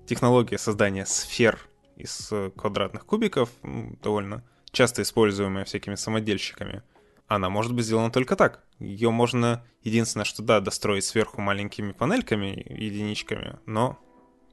технология 0.06 0.58
создания 0.58 1.06
сфер 1.06 1.58
из 1.96 2.28
э, 2.32 2.50
квадратных 2.56 3.04
кубиков, 3.06 3.50
довольно 4.02 4.42
часто 4.72 5.02
используемая 5.02 5.64
всякими 5.64 5.94
самодельщиками. 5.94 6.82
Она 7.26 7.48
может 7.48 7.74
быть 7.74 7.84
сделана 7.84 8.10
только 8.10 8.34
так. 8.34 8.64
Ее 8.78 9.10
можно, 9.10 9.64
единственное, 9.82 10.24
что 10.24 10.42
да, 10.42 10.60
достроить 10.60 11.04
сверху 11.04 11.40
маленькими 11.40 11.92
панельками, 11.92 12.66
единичками, 12.68 13.58
но 13.66 13.98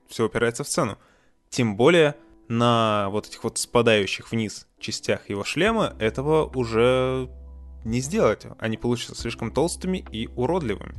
все 0.08 0.26
упирается 0.26 0.64
в 0.64 0.68
цену. 0.68 0.98
Тем 1.50 1.76
более 1.76 2.16
на 2.48 3.10
вот 3.10 3.28
этих 3.28 3.44
вот 3.44 3.58
спадающих 3.58 4.32
вниз 4.32 4.68
частях 4.80 5.30
его 5.30 5.44
шлема 5.44 5.96
этого 6.00 6.46
уже 6.54 7.30
не 7.88 8.02
сделать. 8.02 8.46
Они 8.60 8.78
получатся 8.78 9.16
слишком 9.16 9.52
толстыми 9.52 10.06
и 10.12 10.28
уродливыми. 10.36 10.96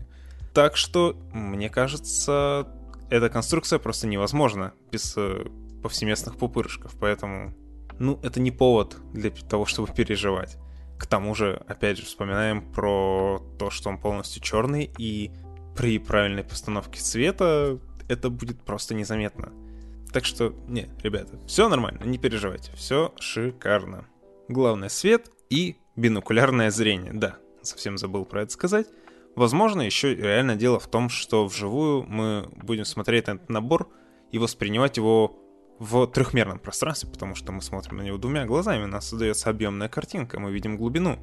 Так 0.54 0.76
что, 0.76 1.16
мне 1.33 1.68
кажется, 1.71 2.66
эта 3.11 3.28
конструкция 3.28 3.78
просто 3.78 4.07
невозможна 4.07 4.73
без 4.90 5.14
э, 5.16 5.47
повсеместных 5.83 6.37
пупырышков, 6.37 6.97
поэтому, 6.99 7.54
ну, 7.99 8.18
это 8.23 8.40
не 8.40 8.50
повод 8.50 8.97
для 9.12 9.30
того, 9.30 9.66
чтобы 9.66 9.92
переживать. 9.92 10.57
К 10.99 11.07
тому 11.07 11.35
же, 11.35 11.62
опять 11.68 11.99
же, 11.99 12.04
вспоминаем 12.04 12.73
про 12.73 13.40
то, 13.59 13.71
что 13.71 13.88
он 13.88 13.99
полностью 13.99 14.42
черный, 14.42 14.90
и 14.99 15.30
при 15.76 15.99
правильной 15.99 16.42
постановке 16.42 17.00
цвета 17.00 17.78
это 18.09 18.30
будет 18.30 18.61
просто 18.62 18.95
незаметно. 18.95 19.52
Так 20.12 20.25
что, 20.25 20.54
не, 20.66 20.89
ребята, 21.02 21.39
все 21.47 21.69
нормально, 21.69 22.04
не 22.04 22.19
переживайте, 22.19 22.73
все 22.75 23.15
шикарно. 23.21 24.06
Главное 24.49 24.89
свет 24.89 25.30
и 25.50 25.76
бинокулярное 25.99 26.71
зрение, 26.71 27.13
да, 27.13 27.37
совсем 27.63 27.99
забыл 27.99 28.25
про 28.25 28.43
это 28.43 28.52
сказать. 28.52 28.87
Возможно, 29.34 29.82
еще 29.82 30.15
реально 30.15 30.56
дело 30.56 30.78
в 30.78 30.89
том, 30.89 31.08
что 31.08 31.47
вживую 31.47 32.04
мы 32.04 32.49
будем 32.56 32.84
смотреть 32.84 33.25
этот 33.25 33.49
набор 33.49 33.89
и 34.32 34.39
воспринимать 34.39 34.97
его 34.97 35.39
в 35.78 36.06
трехмерном 36.06 36.58
пространстве, 36.58 37.11
потому 37.11 37.34
что 37.34 37.52
мы 37.52 37.63
смотрим 37.63 37.99
на 37.99 38.02
него 38.02 38.17
двумя 38.17 38.47
глазами, 38.47 38.84
у 38.84 38.89
нас 38.89 39.08
создается 39.08 39.50
объемная 39.50 39.89
картинка, 39.89 40.41
мы 40.41 40.50
видим 40.50 40.76
глубину. 40.76 41.19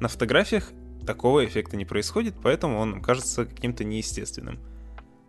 На 0.00 0.08
фотографиях 0.08 0.72
такого 1.06 1.44
эффекта 1.44 1.76
не 1.76 1.84
происходит, 1.84 2.34
поэтому 2.42 2.78
он 2.78 3.00
кажется 3.02 3.46
каким-то 3.46 3.84
неестественным. 3.84 4.58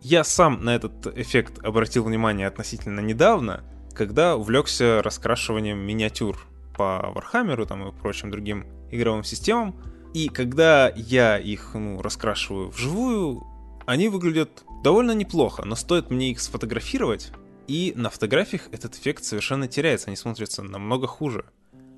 Я 0.01 0.23
сам 0.23 0.63
на 0.63 0.75
этот 0.75 1.08
эффект 1.17 1.63
обратил 1.63 2.03
внимание 2.03 2.47
относительно 2.47 2.99
недавно, 2.99 3.63
когда 3.93 4.36
увлекся 4.36 5.01
раскрашиванием 5.01 5.79
миниатюр 5.79 6.38
по 6.77 7.11
Warhammer 7.13 7.60
у 7.60 7.65
там, 7.65 7.88
и 7.88 7.91
прочим 7.91 8.31
другим 8.31 8.65
игровым 8.91 9.23
системам. 9.23 9.75
И 10.13 10.29
когда 10.29 10.89
я 10.95 11.38
их 11.38 11.71
ну, 11.73 12.01
раскрашиваю 12.01 12.69
вживую, 12.69 13.43
они 13.85 14.09
выглядят 14.09 14.63
довольно 14.83 15.11
неплохо, 15.11 15.63
но 15.65 15.75
стоит 15.75 16.09
мне 16.09 16.31
их 16.31 16.39
сфотографировать, 16.39 17.31
и 17.67 17.93
на 17.95 18.09
фотографиях 18.09 18.69
этот 18.71 18.95
эффект 18.95 19.23
совершенно 19.23 19.67
теряется, 19.67 20.07
они 20.07 20.15
смотрятся 20.15 20.61
намного 20.63 21.07
хуже. 21.07 21.45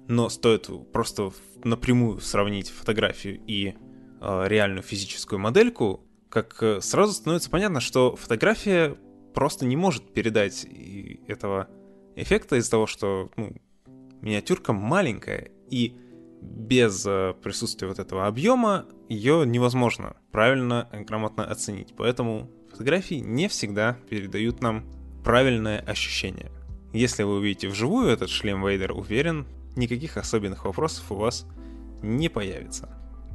Но 0.08 0.30
стоит 0.30 0.70
просто 0.94 1.32
напрямую 1.64 2.22
сравнить 2.22 2.70
фотографию 2.70 3.42
и 3.46 3.76
э, 4.22 4.44
реальную 4.48 4.84
физическую 4.84 5.40
модельку, 5.40 6.02
как 6.30 6.58
э, 6.62 6.80
сразу 6.82 7.14
становится 7.14 7.50
понятно, 7.50 7.82
что 7.82 8.16
фотография 8.16 8.96
просто 9.34 9.66
не 9.66 9.76
может 9.76 10.14
передать 10.14 10.66
этого 11.28 11.68
эффекта 12.16 12.56
из-за 12.56 12.72
того, 12.72 12.88
что 12.88 13.30
ну, 13.36 13.54
миниатюрка 14.22 14.74
маленькая, 14.74 15.52
и 15.70 15.96
без 16.42 17.06
э, 17.06 17.34
присутствия 17.42 17.88
вот 17.88 18.00
этого 18.00 18.28
объема 18.28 18.86
ее 19.10 19.46
невозможно 19.46 20.16
правильно, 20.32 20.88
грамотно 20.92 21.46
оценить. 21.46 21.94
Поэтому 21.98 22.50
фотографии 22.72 23.16
не 23.16 23.48
всегда 23.48 23.98
передают 24.10 24.62
нам 24.62 24.86
правильное 25.24 25.80
ощущение. 25.80 26.52
Если 26.94 27.24
вы 27.24 27.38
увидите 27.38 27.68
вживую 27.68 28.10
этот 28.10 28.30
шлем 28.30 28.66
Вейдер, 28.66 28.92
уверен, 28.94 29.46
никаких 29.76 30.18
особенных 30.18 30.66
вопросов 30.66 31.12
у 31.12 31.16
вас 31.16 31.46
не 32.02 32.30
появится. 32.30 32.90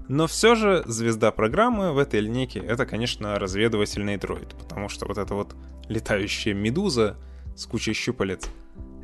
Но 0.08 0.26
все 0.26 0.54
же 0.54 0.82
звезда 0.86 1.30
программы 1.30 1.92
в 1.92 1.98
этой 1.98 2.20
линейке 2.20 2.58
это, 2.60 2.86
конечно, 2.86 3.38
разведывательный 3.38 4.16
дроид, 4.16 4.54
потому 4.58 4.88
что 4.88 5.06
вот 5.06 5.18
эта 5.18 5.34
вот 5.34 5.54
летающая 5.88 6.54
медуза 6.54 7.16
с 7.56 7.66
кучей 7.66 7.92
щупалец, 7.92 8.48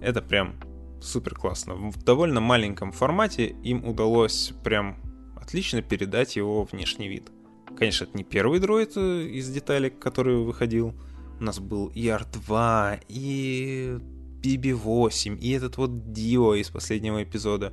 это 0.02 0.22
прям 0.22 0.54
супер 1.00 1.34
классно. 1.34 1.74
В 1.74 2.02
довольно 2.02 2.40
маленьком 2.40 2.92
формате 2.92 3.46
им 3.62 3.84
удалось 3.84 4.52
прям 4.64 4.96
отлично 5.36 5.82
передать 5.82 6.36
его 6.36 6.64
внешний 6.64 7.08
вид. 7.08 7.30
Конечно, 7.76 8.04
это 8.04 8.16
не 8.16 8.24
первый 8.24 8.60
дроид 8.60 8.96
э, 8.96 9.24
из 9.24 9.48
деталек, 9.50 9.98
который 9.98 10.36
выходил 10.44 10.94
у 11.40 11.44
нас 11.44 11.60
был 11.60 11.86
и 11.88 12.06
R2, 12.06 13.04
и 13.08 13.98
BB8, 14.42 15.38
и 15.38 15.50
этот 15.50 15.76
вот 15.76 16.12
Дио 16.12 16.54
из 16.54 16.70
последнего 16.70 17.22
эпизода. 17.22 17.72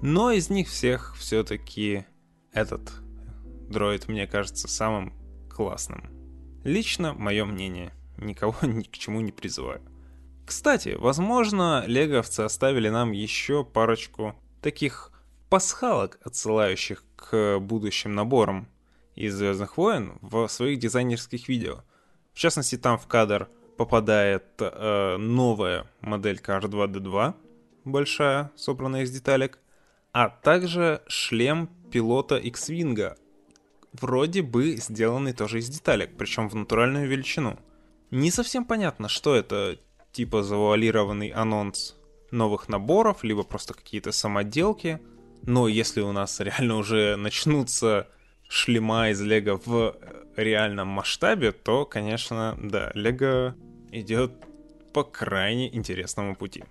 Но 0.00 0.30
из 0.30 0.50
них 0.50 0.68
всех 0.68 1.16
все-таки 1.16 2.04
этот 2.52 2.92
дроид 3.68 4.08
мне 4.08 4.26
кажется 4.26 4.68
самым 4.68 5.12
классным. 5.50 6.10
Лично 6.64 7.12
мое 7.14 7.44
мнение. 7.44 7.92
Никого 8.18 8.54
ни 8.62 8.82
к 8.82 8.92
чему 8.92 9.20
не 9.20 9.32
призываю. 9.32 9.80
Кстати, 10.54 10.96
возможно, 10.98 11.82
леговцы 11.86 12.40
оставили 12.40 12.90
нам 12.90 13.12
еще 13.12 13.64
парочку 13.64 14.36
таких 14.60 15.10
пасхалок, 15.48 16.18
отсылающих 16.22 17.04
к 17.16 17.58
будущим 17.58 18.14
наборам 18.14 18.68
из 19.14 19.34
Звездных 19.34 19.78
войн 19.78 20.18
в 20.20 20.46
своих 20.48 20.78
дизайнерских 20.78 21.48
видео. 21.48 21.84
В 22.34 22.38
частности, 22.38 22.76
там 22.76 22.98
в 22.98 23.06
кадр 23.06 23.48
попадает 23.78 24.44
э, 24.58 25.16
новая 25.16 25.86
моделька 26.02 26.58
R2D2, 26.58 27.34
большая, 27.86 28.52
собранная 28.54 29.04
из 29.04 29.10
деталек, 29.10 29.58
а 30.12 30.28
также 30.28 31.00
шлем 31.06 31.70
пилота 31.90 32.36
X-Wing, 32.36 33.16
вроде 33.94 34.42
бы 34.42 34.76
сделанный 34.76 35.32
тоже 35.32 35.60
из 35.60 35.70
деталек, 35.70 36.10
причем 36.18 36.50
в 36.50 36.54
натуральную 36.54 37.08
величину. 37.08 37.58
Не 38.10 38.30
совсем 38.30 38.66
понятно, 38.66 39.08
что 39.08 39.34
это, 39.34 39.78
типа 40.12 40.42
завуалированный 40.42 41.28
анонс 41.28 41.96
новых 42.30 42.68
наборов, 42.68 43.24
либо 43.24 43.42
просто 43.42 43.74
какие-то 43.74 44.12
самоделки. 44.12 45.00
Но 45.42 45.68
если 45.68 46.00
у 46.00 46.12
нас 46.12 46.40
реально 46.40 46.76
уже 46.76 47.16
начнутся 47.16 48.08
шлема 48.48 49.10
из 49.10 49.20
Лего 49.20 49.60
в 49.64 49.96
реальном 50.36 50.88
масштабе, 50.88 51.52
то, 51.52 51.84
конечно, 51.84 52.56
да, 52.62 52.90
Лего 52.94 53.54
идет 53.90 54.32
по 54.92 55.04
крайне 55.04 55.74
интересному 55.74 56.36
пути. 56.36 56.64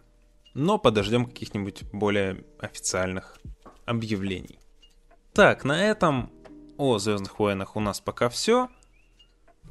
но 0.53 0.77
подождем 0.77 1.25
каких-нибудь 1.25 1.83
более 1.93 2.43
официальных 2.59 3.39
объявлений. 3.85 4.59
Так, 5.33 5.63
на 5.63 5.83
этом 5.85 6.31
о 6.77 6.97
Звездных 6.97 7.39
войнах 7.39 7.75
у 7.75 7.79
нас 7.79 8.01
пока 8.01 8.29
все. 8.29 8.67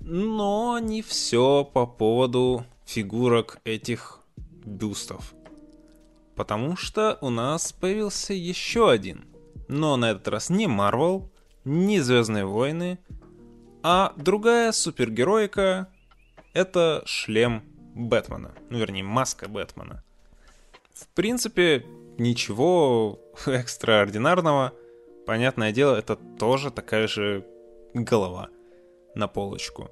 Но 0.00 0.78
не 0.78 1.02
все 1.02 1.64
по 1.64 1.86
поводу 1.86 2.64
фигурок 2.90 3.58
этих 3.64 4.18
бюстов. 4.64 5.34
Потому 6.34 6.76
что 6.76 7.18
у 7.20 7.30
нас 7.30 7.72
появился 7.72 8.34
еще 8.34 8.90
один. 8.90 9.26
Но 9.68 9.96
на 9.96 10.10
этот 10.10 10.26
раз 10.28 10.50
не 10.50 10.66
Marvel, 10.66 11.30
не 11.64 12.00
Звездные 12.00 12.44
войны, 12.44 12.98
а 13.82 14.12
другая 14.16 14.72
супергероика— 14.72 15.88
это 16.52 17.02
шлем 17.06 17.62
Бэтмена. 17.94 18.54
Ну, 18.70 18.78
вернее, 18.78 19.04
маска 19.04 19.48
Бэтмена. 19.48 20.02
В 20.92 21.06
принципе, 21.08 21.86
ничего 22.18 23.20
экстраординарного. 23.46 24.72
Понятное 25.26 25.70
дело, 25.70 25.94
это 25.94 26.16
тоже 26.16 26.72
такая 26.72 27.06
же 27.06 27.46
голова 27.94 28.48
на 29.14 29.28
полочку. 29.28 29.90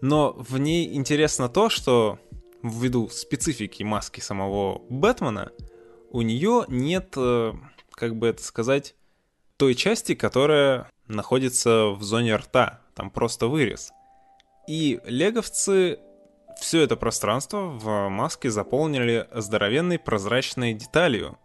Но 0.00 0.32
в 0.32 0.58
ней 0.58 0.94
интересно 0.94 1.48
то, 1.48 1.68
что 1.68 2.18
ввиду 2.70 3.08
специфики 3.08 3.82
маски 3.82 4.20
самого 4.20 4.82
Бэтмена, 4.88 5.52
у 6.10 6.22
нее 6.22 6.64
нет, 6.68 7.14
э, 7.16 7.52
как 7.92 8.16
бы 8.16 8.28
это 8.28 8.42
сказать, 8.42 8.94
той 9.56 9.74
части, 9.74 10.14
которая 10.14 10.90
находится 11.06 11.88
в 11.88 12.02
зоне 12.02 12.36
рта. 12.36 12.80
Там 12.94 13.10
просто 13.10 13.48
вырез. 13.48 13.92
И 14.66 15.00
леговцы 15.04 15.98
все 16.60 16.82
это 16.82 16.96
пространство 16.96 17.58
в 17.58 18.08
маске 18.08 18.50
заполнили 18.50 19.28
здоровенной 19.32 19.98
прозрачной 19.98 20.74
деталью. 20.74 21.38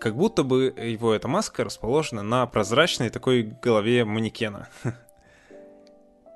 Как 0.00 0.16
будто 0.16 0.42
бы 0.42 0.74
его 0.76 1.14
эта 1.14 1.28
маска 1.28 1.64
расположена 1.64 2.22
на 2.22 2.46
прозрачной 2.46 3.10
такой 3.10 3.42
голове 3.42 4.04
манекена. 4.04 4.68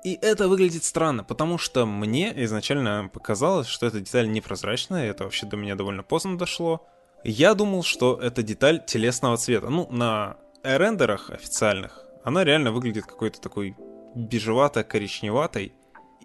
И 0.03 0.17
это 0.21 0.47
выглядит 0.47 0.83
странно, 0.83 1.23
потому 1.23 1.57
что 1.57 1.85
мне 1.85 2.33
изначально 2.45 3.09
показалось, 3.13 3.67
что 3.67 3.85
эта 3.85 3.99
деталь 3.99 4.31
непрозрачная, 4.31 5.09
это 5.09 5.25
вообще 5.25 5.45
до 5.45 5.57
меня 5.57 5.75
довольно 5.75 6.01
поздно 6.01 6.37
дошло. 6.37 6.87
Я 7.23 7.53
думал, 7.53 7.83
что 7.83 8.19
это 8.19 8.41
деталь 8.41 8.83
телесного 8.83 9.37
цвета. 9.37 9.69
Ну, 9.69 9.87
на 9.91 10.37
рендерах 10.63 11.29
официальных 11.29 12.05
она 12.23 12.43
реально 12.43 12.71
выглядит 12.71 13.05
какой-то 13.05 13.41
такой 13.41 13.75
бежевато-коричневатой. 14.15 15.73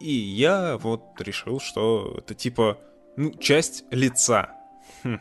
И 0.00 0.10
я 0.10 0.76
вот 0.78 1.02
решил, 1.18 1.60
что 1.60 2.16
это 2.18 2.34
типа, 2.34 2.78
ну, 3.16 3.32
часть 3.34 3.84
лица. 3.90 4.50
Хм. 5.02 5.20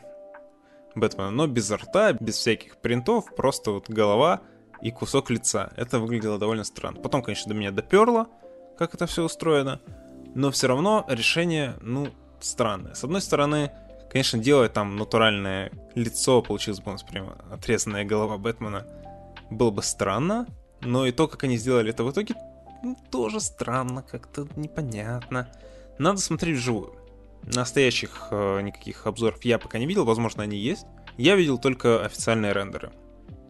Бэтмена, 0.95 1.31
но 1.31 1.47
без 1.47 1.69
рта, 1.71 2.13
без 2.13 2.35
всяких 2.35 2.77
принтов, 2.77 3.33
просто 3.35 3.71
вот 3.71 3.89
голова 3.89 4.41
и 4.81 4.91
кусок 4.91 5.29
лица. 5.29 5.71
Это 5.75 5.99
выглядело 5.99 6.37
довольно 6.37 6.63
странно. 6.63 7.01
Потом, 7.01 7.21
конечно, 7.21 7.49
до 7.49 7.55
меня 7.55 7.71
доперло, 7.71 8.27
как 8.77 8.93
это 8.93 9.05
все 9.05 9.23
устроено, 9.23 9.79
но 10.33 10.51
все 10.51 10.67
равно 10.67 11.05
решение, 11.07 11.75
ну, 11.81 12.09
странное. 12.39 12.93
С 12.93 13.03
одной 13.03 13.21
стороны, 13.21 13.71
конечно, 14.09 14.39
делать 14.39 14.73
там 14.73 14.97
натуральное 14.97 15.71
лицо, 15.95 16.41
получилось 16.41 16.79
бы 16.79 16.89
у 16.89 16.93
нас 16.93 17.03
прямо 17.03 17.38
отрезанная 17.51 18.05
голова 18.05 18.38
Бэтмена, 18.38 18.85
было 19.49 19.71
бы 19.71 19.83
странно, 19.83 20.47
но 20.81 21.05
и 21.05 21.11
то, 21.11 21.27
как 21.27 21.43
они 21.43 21.57
сделали 21.57 21.91
это 21.91 22.03
в 22.03 22.11
итоге, 22.11 22.35
ну, 22.83 22.97
тоже 23.11 23.39
странно, 23.39 24.03
как-то 24.03 24.47
непонятно. 24.55 25.49
Надо 25.97 26.19
смотреть 26.19 26.57
вживую. 26.57 26.93
Настоящих 27.43 28.27
э, 28.31 28.61
никаких 28.61 29.07
обзоров 29.07 29.43
я 29.45 29.57
пока 29.59 29.79
не 29.79 29.85
видел, 29.85 30.03
возможно, 30.03 30.43
они 30.43 30.57
есть. 30.57 30.85
Я 31.17 31.35
видел 31.35 31.57
только 31.57 32.03
официальные 32.03 32.53
рендеры 32.53 32.91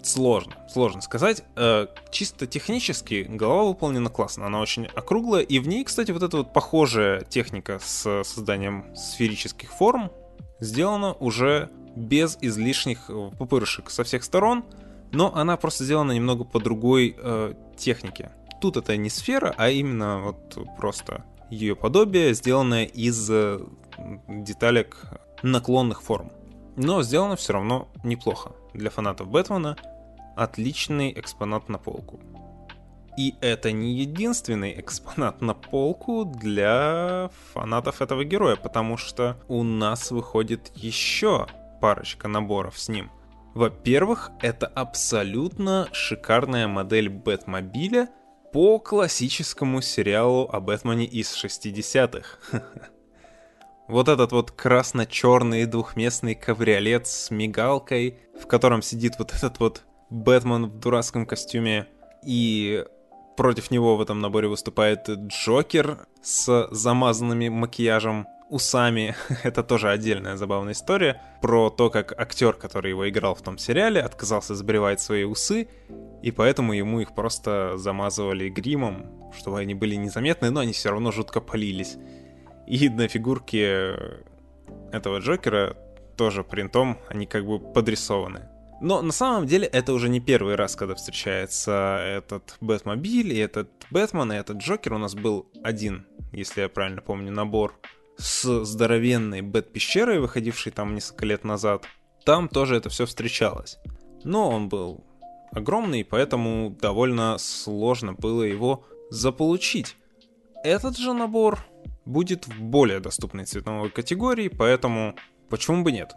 сложно, 0.06 0.56
сложно 0.70 1.02
сказать. 1.02 1.44
Э, 1.56 1.88
чисто 2.12 2.48
технически 2.48 3.26
голова 3.28 3.64
выполнена 3.66 4.10
классно, 4.10 4.46
она 4.46 4.60
очень 4.60 4.86
округлая, 4.88 5.44
и 5.44 5.60
в 5.60 5.68
ней, 5.68 5.84
кстати, 5.84 6.12
вот 6.12 6.24
эта 6.24 6.38
вот 6.38 6.54
похожая 6.54 7.22
техника 7.22 7.80
с 7.84 8.24
созданием 8.24 8.96
сферических 8.96 9.72
форм 9.72 10.12
сделана 10.60 11.14
уже 11.14 11.70
без 11.96 12.38
излишних 12.42 13.10
э, 13.10 13.32
пупырышек 13.38 13.90
со 13.90 14.04
всех 14.04 14.24
сторон, 14.24 14.66
но 15.12 15.34
она 15.36 15.58
просто 15.58 15.84
сделана 15.84 16.12
немного 16.12 16.44
по 16.44 16.60
другой 16.60 17.16
э, 17.18 17.54
технике. 17.78 18.32
Тут 18.62 18.78
это 18.78 18.96
не 18.98 19.10
сфера, 19.10 19.54
а 19.58 19.70
именно 19.70 20.20
вот 20.20 20.58
просто 20.78 21.26
ее 21.50 21.76
подобие, 21.76 22.34
сделанное 22.34 22.86
из 22.86 23.30
э, 23.30 23.60
деталек 24.28 24.98
наклонных 25.42 26.02
форм. 26.02 26.32
Но 26.76 27.02
сделано 27.04 27.36
все 27.36 27.54
равно 27.54 27.88
неплохо 28.04 28.52
для 28.74 28.90
фанатов 28.90 29.30
Бэтмена 29.30 29.78
отличный 30.36 31.12
экспонат 31.18 31.70
на 31.70 31.78
полку. 31.78 32.20
И 33.18 33.36
это 33.40 33.72
не 33.72 33.94
единственный 33.94 34.78
экспонат 34.80 35.42
на 35.42 35.54
полку 35.54 36.26
для 36.26 37.30
фанатов 37.54 38.02
этого 38.02 38.26
героя, 38.26 38.58
потому 38.58 38.98
что 38.98 39.38
у 39.48 39.64
нас 39.64 40.12
выходит 40.12 40.72
еще 40.76 41.48
парочка 41.80 42.28
наборов 42.28 42.78
с 42.78 42.90
ним. 42.90 43.10
Во-первых, 43.54 44.32
это 44.42 44.68
абсолютно 44.68 45.88
шикарная 45.94 46.68
модель 46.68 47.08
Бэтмобиля 47.08 48.10
по 48.52 48.80
классическому 48.80 49.82
сериалу 49.82 50.50
о 50.52 50.60
Бэтмене 50.60 51.06
из 51.06 51.34
60-х. 51.34 52.38
Вот 53.88 54.10
этот 54.10 54.32
вот 54.32 54.50
красно-черный 54.50 55.68
двухместный 55.68 56.34
кабриолет 56.34 57.06
с 57.06 57.30
мигалкой, 57.30 58.18
в 58.42 58.48
котором 58.48 58.82
сидит 58.82 59.20
вот 59.20 59.32
этот 59.32 59.60
вот 59.60 59.84
Бэтмен 60.16 60.68
в 60.68 60.80
дурацком 60.80 61.26
костюме, 61.26 61.88
и 62.24 62.86
против 63.36 63.70
него 63.70 63.98
в 63.98 64.02
этом 64.02 64.22
наборе 64.22 64.48
выступает 64.48 65.10
Джокер 65.10 66.08
с 66.22 66.68
замазанными 66.72 67.50
макияжем 67.50 68.26
усами. 68.50 69.14
Это 69.44 69.62
тоже 69.62 69.90
отдельная 69.90 70.38
забавная 70.38 70.72
история 70.72 71.22
про 71.42 71.70
то, 71.70 71.90
как 71.90 72.18
актер, 72.18 72.54
который 72.54 72.92
его 72.92 73.10
играл 73.10 73.36
в 73.36 73.42
том 73.42 73.58
сериале, 73.58 74.02
отказался 74.02 74.56
сбривать 74.56 75.02
свои 75.02 75.26
усы, 75.26 75.68
и 76.22 76.32
поэтому 76.32 76.72
ему 76.72 77.02
их 77.02 77.14
просто 77.14 77.74
замазывали 77.76 78.50
гримом, 78.50 79.32
чтобы 79.38 79.60
они 79.60 79.74
были 79.74 79.96
незаметны, 79.96 80.50
но 80.50 80.62
они 80.62 80.72
все 80.72 80.92
равно 80.92 81.12
жутко 81.12 81.42
полились. 81.42 81.98
И 82.68 82.88
на 82.88 83.10
фигурке 83.10 83.96
этого 84.94 85.20
Джокера 85.20 85.76
тоже 86.16 86.46
принтом 86.46 87.00
они 87.10 87.26
как 87.26 87.46
бы 87.46 87.60
подрисованы. 87.60 88.48
Но 88.82 89.02
на 89.02 89.12
самом 89.12 89.48
деле 89.48 89.68
это 89.68 89.94
уже 89.94 90.10
не 90.10 90.20
первый 90.20 90.56
раз, 90.56 90.76
когда 90.76 90.96
встречается 90.96 91.98
этот 92.02 92.58
Бэтмобиль 92.62 93.34
и 93.34 93.38
этот 93.38 93.70
Бэтмен, 93.90 94.34
и 94.34 94.36
этот 94.36 94.58
Джокер. 94.58 94.94
У 94.94 94.98
нас 94.98 95.16
был 95.16 95.48
один, 95.64 96.06
если 96.32 96.62
я 96.62 96.70
правильно 96.70 97.02
помню, 97.02 97.32
набор 97.32 97.80
с 98.18 98.66
здоровенной 98.66 99.42
Бэт-пещерой, 99.42 100.20
выходившей 100.20 100.72
там 100.72 100.94
несколько 100.94 101.26
лет 101.26 101.44
назад. 101.44 101.86
Там 102.26 102.50
тоже 102.50 102.76
это 102.76 102.90
все 102.90 103.06
встречалось. 103.06 103.78
Но 104.24 104.50
он 104.50 104.70
был 104.70 105.06
огромный, 105.52 106.04
поэтому 106.04 106.76
довольно 106.82 107.38
сложно 107.38 108.14
было 108.14 108.44
его 108.44 108.86
заполучить. 109.10 109.96
Этот 110.64 110.98
же 110.98 111.14
набор 111.14 111.60
будет 112.06 112.48
в 112.48 112.62
более 112.62 113.00
доступной 113.00 113.46
цветовой 113.46 113.90
категории, 113.90 114.48
поэтому 114.48 115.16
почему 115.50 115.84
бы 115.84 115.92
нет? 115.92 116.14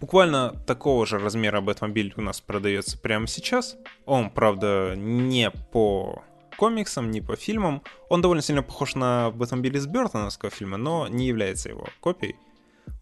Буквально 0.00 0.54
такого 0.66 1.04
же 1.04 1.18
размера 1.18 1.60
Бэтмобиль 1.60 2.14
у 2.16 2.22
нас 2.22 2.40
продается 2.40 2.98
прямо 2.98 3.26
сейчас. 3.26 3.76
Он, 4.06 4.30
правда, 4.30 4.94
не 4.96 5.50
по 5.50 6.22
комиксам, 6.56 7.10
не 7.10 7.20
по 7.20 7.36
фильмам. 7.36 7.82
Он 8.08 8.22
довольно 8.22 8.42
сильно 8.42 8.62
похож 8.62 8.94
на 8.94 9.30
Бэтмобиль 9.30 9.76
из 9.76 9.86
Бертоновского 9.86 10.50
фильма, 10.50 10.78
но 10.78 11.06
не 11.06 11.26
является 11.26 11.68
его 11.68 11.86
копией. 12.00 12.36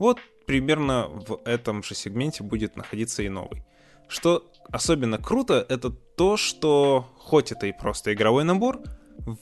Вот 0.01 0.19
примерно 0.47 1.07
в 1.09 1.41
этом 1.45 1.83
же 1.83 1.95
сегменте 1.95 2.43
будет 2.43 2.77
находиться 2.77 3.23
и 3.23 3.29
новый. 3.29 3.65
Что 4.09 4.51
особенно 4.71 5.19
круто, 5.19 5.65
это 5.69 5.91
то, 5.91 6.37
что 6.37 7.07
хоть 7.19 7.53
это 7.53 7.67
и 7.67 7.73
просто 7.73 8.13
игровой 8.13 8.43
набор, 8.43 8.81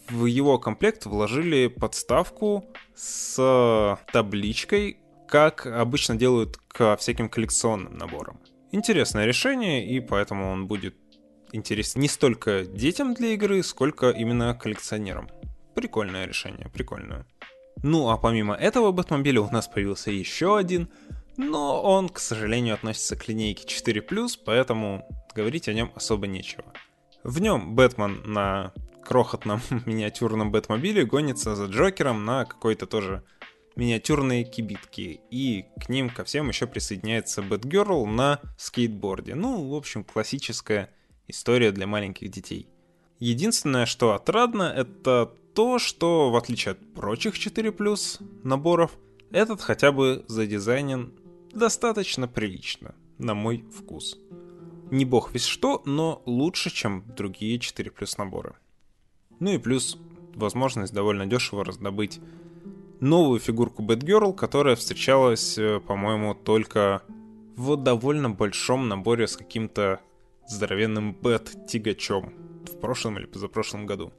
в 0.08 0.26
его 0.26 0.58
комплект 0.58 1.06
вложили 1.06 1.68
подставку 1.68 2.64
с 2.94 3.98
табличкой, 4.12 4.98
как 5.28 5.66
обычно 5.66 6.16
делают 6.16 6.56
к 6.68 6.96
всяким 6.96 7.28
коллекционным 7.28 7.96
наборам. 7.96 8.40
Интересное 8.72 9.26
решение, 9.26 9.86
и 9.86 10.00
поэтому 10.00 10.50
он 10.50 10.66
будет 10.66 10.96
интересен 11.52 12.00
не 12.00 12.08
столько 12.08 12.64
детям 12.64 13.14
для 13.14 13.28
игры, 13.28 13.62
сколько 13.62 14.10
именно 14.10 14.54
коллекционерам. 14.54 15.28
Прикольное 15.74 16.26
решение, 16.26 16.68
прикольное. 16.68 17.26
Ну 17.82 18.08
а 18.08 18.16
помимо 18.16 18.54
этого 18.54 18.92
Бэтмобиля 18.92 19.40
у 19.40 19.50
нас 19.50 19.68
появился 19.68 20.10
еще 20.10 20.56
один, 20.56 20.88
но 21.36 21.82
он, 21.82 22.08
к 22.08 22.18
сожалению, 22.18 22.74
относится 22.74 23.16
к 23.16 23.28
линейке 23.28 23.66
4+, 23.66 24.30
поэтому 24.44 25.06
говорить 25.34 25.68
о 25.68 25.74
нем 25.74 25.92
особо 25.94 26.26
нечего. 26.26 26.64
В 27.22 27.40
нем 27.40 27.74
Бэтмен 27.74 28.22
на 28.24 28.72
крохотном 29.04 29.60
миниатюрном 29.86 30.50
Бэтмобиле 30.50 31.04
гонится 31.04 31.54
за 31.54 31.66
Джокером 31.66 32.24
на 32.24 32.44
какой-то 32.44 32.86
тоже 32.86 33.22
миниатюрные 33.76 34.44
кибитки, 34.44 35.20
и 35.30 35.66
к 35.80 35.88
ним 35.88 36.10
ко 36.10 36.24
всем 36.24 36.48
еще 36.48 36.66
присоединяется 36.66 37.42
Бэтгерл 37.42 38.06
на 38.06 38.40
скейтборде. 38.58 39.34
Ну, 39.34 39.68
в 39.68 39.74
общем, 39.74 40.02
классическая 40.02 40.90
история 41.28 41.72
для 41.72 41.86
маленьких 41.86 42.30
детей. 42.30 42.66
Единственное, 43.18 43.86
что 43.86 44.14
отрадно, 44.14 44.64
это 44.64 45.32
то, 45.54 45.78
что 45.78 46.30
в 46.30 46.36
отличие 46.36 46.72
от 46.72 46.94
прочих 46.94 47.34
4+, 47.34 48.20
наборов, 48.42 48.96
этот 49.30 49.60
хотя 49.60 49.92
бы 49.92 50.24
задизайнен 50.28 51.12
достаточно 51.52 52.28
прилично, 52.28 52.94
на 53.18 53.34
мой 53.34 53.64
вкус. 53.74 54.18
Не 54.90 55.04
бог 55.04 55.32
весь 55.32 55.44
что, 55.44 55.82
но 55.84 56.22
лучше, 56.26 56.70
чем 56.70 57.04
другие 57.16 57.58
4 57.58 57.90
плюс 57.90 58.18
наборы. 58.18 58.54
Ну 59.40 59.52
и 59.52 59.58
плюс 59.58 59.98
возможность 60.34 60.92
довольно 60.92 61.26
дешево 61.26 61.64
раздобыть 61.64 62.20
новую 63.00 63.40
фигурку 63.40 63.82
Бэтгерл, 63.82 64.32
которая 64.32 64.76
встречалась, 64.76 65.58
э, 65.58 65.80
по-моему, 65.80 66.34
только 66.34 67.02
в 67.56 67.76
довольно 67.76 68.30
большом 68.30 68.88
наборе 68.88 69.26
с 69.26 69.36
каким-то 69.36 70.00
здоровенным 70.48 71.12
Бэт-тягачом 71.14 72.32
в 72.66 72.78
прошлом 72.80 73.18
или 73.18 73.26
позапрошлом 73.26 73.84
году. 73.86 74.12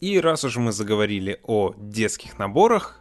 И 0.00 0.18
раз 0.18 0.42
уж 0.44 0.56
мы 0.56 0.72
заговорили 0.72 1.38
о 1.44 1.74
детских 1.76 2.36
наборах, 2.38 2.98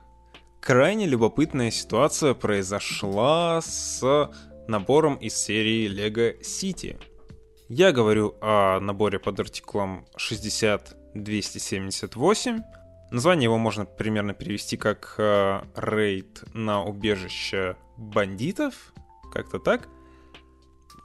крайне 0.60 1.08
любопытная 1.08 1.71
ситуация 1.71 2.36
произошла 2.36 3.60
с 3.62 4.30
набором 4.67 5.15
из 5.15 5.36
серии 5.36 5.89
Lego 5.89 6.39
City. 6.41 7.02
Я 7.69 7.91
говорю 7.91 8.36
о 8.41 8.80
наборе 8.80 9.17
под 9.17 9.39
артиклом 9.39 10.06
60278. 10.17 12.60
Название 13.12 13.45
его 13.45 13.58
можно 13.58 13.86
примерно 13.86 14.34
перевести 14.34 14.78
как 14.78 15.15
э, 15.17 15.62
рейд 15.76 16.43
на 16.54 16.84
убежище 16.84 17.76
бандитов, 17.97 18.93
как-то 19.34 19.60
так. 19.60 19.89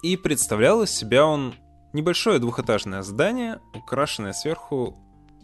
И 0.02 0.16
представлял 0.16 0.82
из 0.84 0.90
себя 0.90 1.26
он 1.26 1.54
небольшое 1.92 2.38
двухэтажное 2.38 3.02
здание, 3.02 3.60
украшенное 3.74 4.32
сверху 4.32 4.96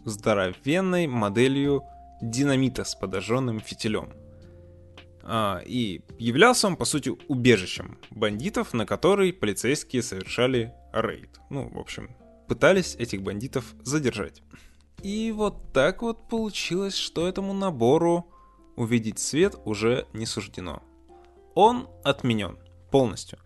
здоровенной 0.05 1.07
моделью 1.07 1.83
динамита 2.21 2.85
с 2.85 2.95
подожженным 2.95 3.59
фитилем. 3.59 4.13
А, 5.21 5.61
и 5.65 6.01
являлся 6.17 6.67
он, 6.67 6.77
по 6.77 6.85
сути, 6.85 7.13
убежищем 7.27 7.97
бандитов, 8.09 8.73
на 8.73 8.85
который 8.85 9.33
полицейские 9.33 10.01
совершали 10.01 10.73
рейд. 10.93 11.39
Ну, 11.49 11.69
в 11.69 11.77
общем, 11.77 12.15
пытались 12.47 12.95
этих 12.95 13.21
бандитов 13.21 13.73
задержать. 13.83 14.41
И 15.03 15.33
вот 15.33 15.73
так 15.73 16.01
вот 16.01 16.29
получилось, 16.29 16.95
что 16.95 17.27
этому 17.27 17.53
набору 17.53 18.25
увидеть 18.77 19.19
свет 19.19 19.55
уже 19.65 20.07
не 20.13 20.25
суждено. 20.25 20.81
Он 21.55 21.89
отменен 22.03 22.57
полностью. 22.89 23.37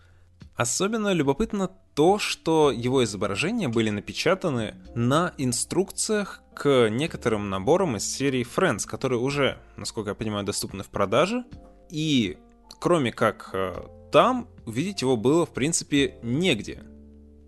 Особенно 0.55 1.13
любопытно 1.13 1.69
то, 1.95 2.19
что 2.19 2.71
его 2.71 3.03
изображения 3.03 3.67
были 3.69 3.89
напечатаны 3.89 4.75
на 4.93 5.33
инструкциях 5.39 6.41
к 6.53 6.89
некоторым 6.89 7.49
наборам 7.49 7.97
из 7.97 8.07
серии 8.07 8.45
Friends, 8.45 8.87
которые 8.87 9.19
уже, 9.19 9.59
насколько 9.77 10.11
я 10.11 10.15
понимаю, 10.15 10.45
доступны 10.45 10.83
в 10.83 10.89
продаже. 10.89 11.43
И 11.89 12.37
кроме 12.79 13.11
как 13.11 13.49
э, 13.53 13.83
там, 14.11 14.47
увидеть 14.67 15.01
его 15.01 15.17
было, 15.17 15.45
в 15.47 15.53
принципе, 15.53 16.19
негде, 16.21 16.83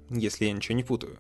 если 0.09 0.45
я 0.45 0.51
ничего 0.51 0.75
не 0.75 0.83
путаю. 0.83 1.19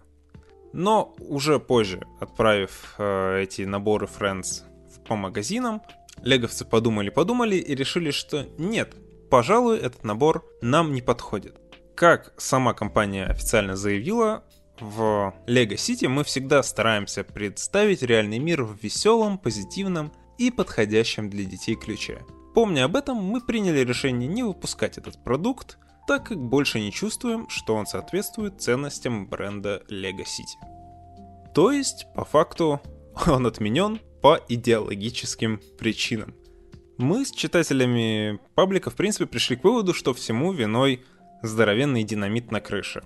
Но 0.73 1.15
уже 1.19 1.59
позже, 1.59 2.05
отправив 2.19 2.95
э, 2.97 3.41
эти 3.43 3.63
наборы 3.63 4.07
Friends 4.07 4.63
по 5.07 5.15
магазинам, 5.15 5.81
леговцы 6.21 6.65
подумали-подумали 6.65 7.55
и 7.55 7.75
решили, 7.75 8.11
что 8.11 8.45
нет, 8.57 8.95
пожалуй, 9.29 9.77
этот 9.77 10.03
набор 10.03 10.45
нам 10.61 10.93
не 10.93 11.01
подходит. 11.01 11.59
Как 11.95 12.33
сама 12.37 12.73
компания 12.73 13.25
официально 13.25 13.75
заявила, 13.75 14.43
в 14.79 15.33
Lego 15.47 15.75
City 15.75 16.07
мы 16.07 16.23
всегда 16.23 16.63
стараемся 16.63 17.23
представить 17.23 18.01
реальный 18.01 18.39
мир 18.39 18.63
в 18.63 18.81
веселом, 18.81 19.37
позитивном 19.37 20.13
и 20.37 20.51
подходящем 20.51 21.29
для 21.29 21.43
детей 21.43 21.75
ключе. 21.75 22.21
Помня 22.55 22.85
об 22.85 22.95
этом, 22.95 23.17
мы 23.17 23.41
приняли 23.41 23.79
решение 23.79 24.27
не 24.27 24.43
выпускать 24.43 24.97
этот 24.97 25.23
продукт, 25.23 25.77
так 26.09 26.25
как 26.29 26.39
больше 26.39 26.79
не 26.79 26.91
чувствуем, 26.91 27.47
что 27.49 27.75
он 27.75 27.85
соответствует 27.85 28.59
ценностям 28.59 29.27
бренда 29.27 29.83
Lego 29.91 30.23
City. 30.23 30.57
То 31.53 31.71
есть, 31.71 32.07
по 32.15 32.25
факту, 32.25 32.81
он 33.27 33.45
отменен 33.45 33.99
по 34.19 34.39
идеологическим 34.49 35.61
причинам. 35.77 36.33
Мы 36.97 37.25
с 37.25 37.31
читателями 37.31 38.39
паблика, 38.55 38.89
в 38.89 38.95
принципе, 38.95 39.27
пришли 39.27 39.55
к 39.55 39.63
выводу, 39.63 39.93
что 39.93 40.15
всему 40.15 40.51
виной 40.51 41.05
здоровенный 41.43 42.03
динамит 42.03 42.51
на 42.51 42.59
крыше. 42.59 43.03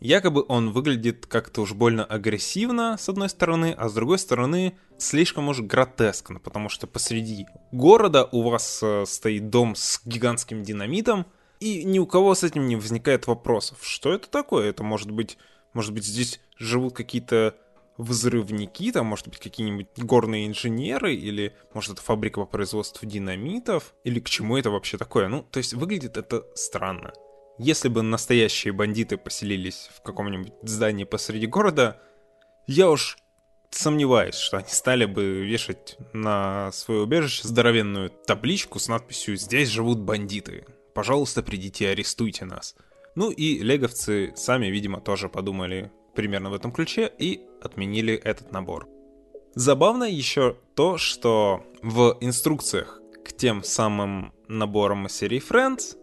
Якобы 0.00 0.42
он 0.48 0.70
выглядит 0.70 1.26
как-то 1.26 1.60
уж 1.60 1.74
больно 1.74 2.02
агрессивно, 2.02 2.96
с 2.98 3.10
одной 3.10 3.28
стороны, 3.28 3.74
а 3.76 3.90
с 3.90 3.92
другой 3.92 4.18
стороны 4.18 4.74
слишком 4.96 5.50
уж 5.50 5.60
гротескно, 5.60 6.40
потому 6.40 6.70
что 6.70 6.86
посреди 6.86 7.46
города 7.72 8.26
у 8.32 8.40
вас 8.48 8.80
э, 8.82 9.04
стоит 9.06 9.50
дом 9.50 9.74
с 9.76 10.00
гигантским 10.06 10.62
динамитом, 10.62 11.26
и 11.60 11.84
ни 11.84 11.98
у 11.98 12.06
кого 12.06 12.34
с 12.34 12.44
этим 12.44 12.66
не 12.66 12.76
возникает 12.76 13.26
вопросов. 13.26 13.78
Что 13.82 14.12
это 14.12 14.28
такое? 14.28 14.70
Это 14.70 14.82
может 14.82 15.10
быть, 15.10 15.38
может 15.72 15.92
быть 15.92 16.04
здесь 16.04 16.40
живут 16.56 16.94
какие-то 16.94 17.56
взрывники, 17.96 18.92
там, 18.92 19.06
может 19.06 19.28
быть, 19.28 19.38
какие-нибудь 19.38 19.88
горные 19.96 20.46
инженеры, 20.46 21.14
или, 21.14 21.54
может, 21.74 21.92
это 21.94 22.02
фабрика 22.02 22.40
по 22.40 22.46
производству 22.46 23.06
динамитов, 23.06 23.94
или 24.04 24.20
к 24.20 24.30
чему 24.30 24.56
это 24.56 24.70
вообще 24.70 24.96
такое? 24.98 25.28
Ну, 25.28 25.42
то 25.42 25.58
есть 25.58 25.74
выглядит 25.74 26.16
это 26.16 26.44
странно. 26.54 27.12
Если 27.58 27.88
бы 27.88 28.02
настоящие 28.02 28.72
бандиты 28.72 29.16
поселились 29.16 29.90
в 29.96 30.02
каком-нибудь 30.02 30.52
здании 30.62 31.02
посреди 31.02 31.48
города, 31.48 32.00
я 32.68 32.88
уж 32.88 33.18
сомневаюсь, 33.70 34.36
что 34.36 34.58
они 34.58 34.68
стали 34.68 35.04
бы 35.04 35.44
вешать 35.44 35.96
на 36.12 36.70
свое 36.70 37.00
убежище 37.00 37.48
здоровенную 37.48 38.10
табличку 38.10 38.78
с 38.78 38.86
надписью 38.86 39.36
«Здесь 39.36 39.68
живут 39.68 39.98
бандиты. 39.98 40.66
Пожалуйста, 40.98 41.42
придите 41.42 41.84
и 41.84 41.88
арестуйте 41.88 42.44
нас». 42.44 42.74
Ну 43.14 43.30
и 43.30 43.58
леговцы 43.60 44.32
сами, 44.34 44.66
видимо, 44.66 45.00
тоже 45.00 45.28
подумали 45.28 45.92
примерно 46.14 46.50
в 46.50 46.54
этом 46.54 46.72
ключе 46.72 47.10
и 47.18 47.40
отменили 47.62 48.14
этот 48.14 48.50
набор. 48.52 48.88
Забавно 49.54 50.04
еще 50.04 50.56
то, 50.74 50.98
что 50.98 51.62
в 51.82 52.18
инструкциях 52.20 53.00
к 53.24 53.32
тем 53.32 53.62
самым 53.62 54.32
наборам 54.48 55.08
серии 55.08 55.40
Friends 55.40 55.96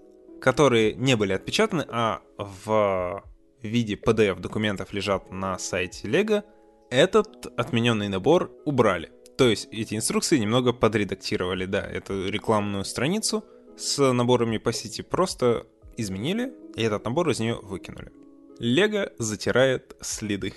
которые 0.46 0.94
не 0.94 1.16
были 1.16 1.34
отпечатаны, 1.34 1.86
а 1.90 2.22
в 2.38 3.24
виде 3.64 3.96
PDF-документов 3.96 4.94
лежат 4.94 5.32
на 5.32 5.58
сайте 5.58 6.08
Lego, 6.08 6.44
этот 6.92 7.48
отмененный 7.60 8.10
набор 8.10 8.52
убрали. 8.64 9.12
То 9.40 9.50
есть 9.50 9.68
эти 9.72 9.96
инструкции 9.96 10.38
немного 10.38 10.72
подредактировали, 10.72 11.66
да, 11.66 11.82
эту 11.82 12.30
рекламную 12.30 12.86
страницу 12.86 13.44
с 13.78 14.12
наборами 14.14 14.58
по 14.58 14.74
сети 14.74 15.02
просто 15.02 15.68
изменили, 15.98 16.54
и 16.76 16.82
этот 16.82 17.06
набор 17.06 17.30
из 17.30 17.40
нее 17.40 17.60
выкинули. 17.62 18.12
Лего 18.60 19.12
затирает 19.18 19.96
следы. 20.02 20.54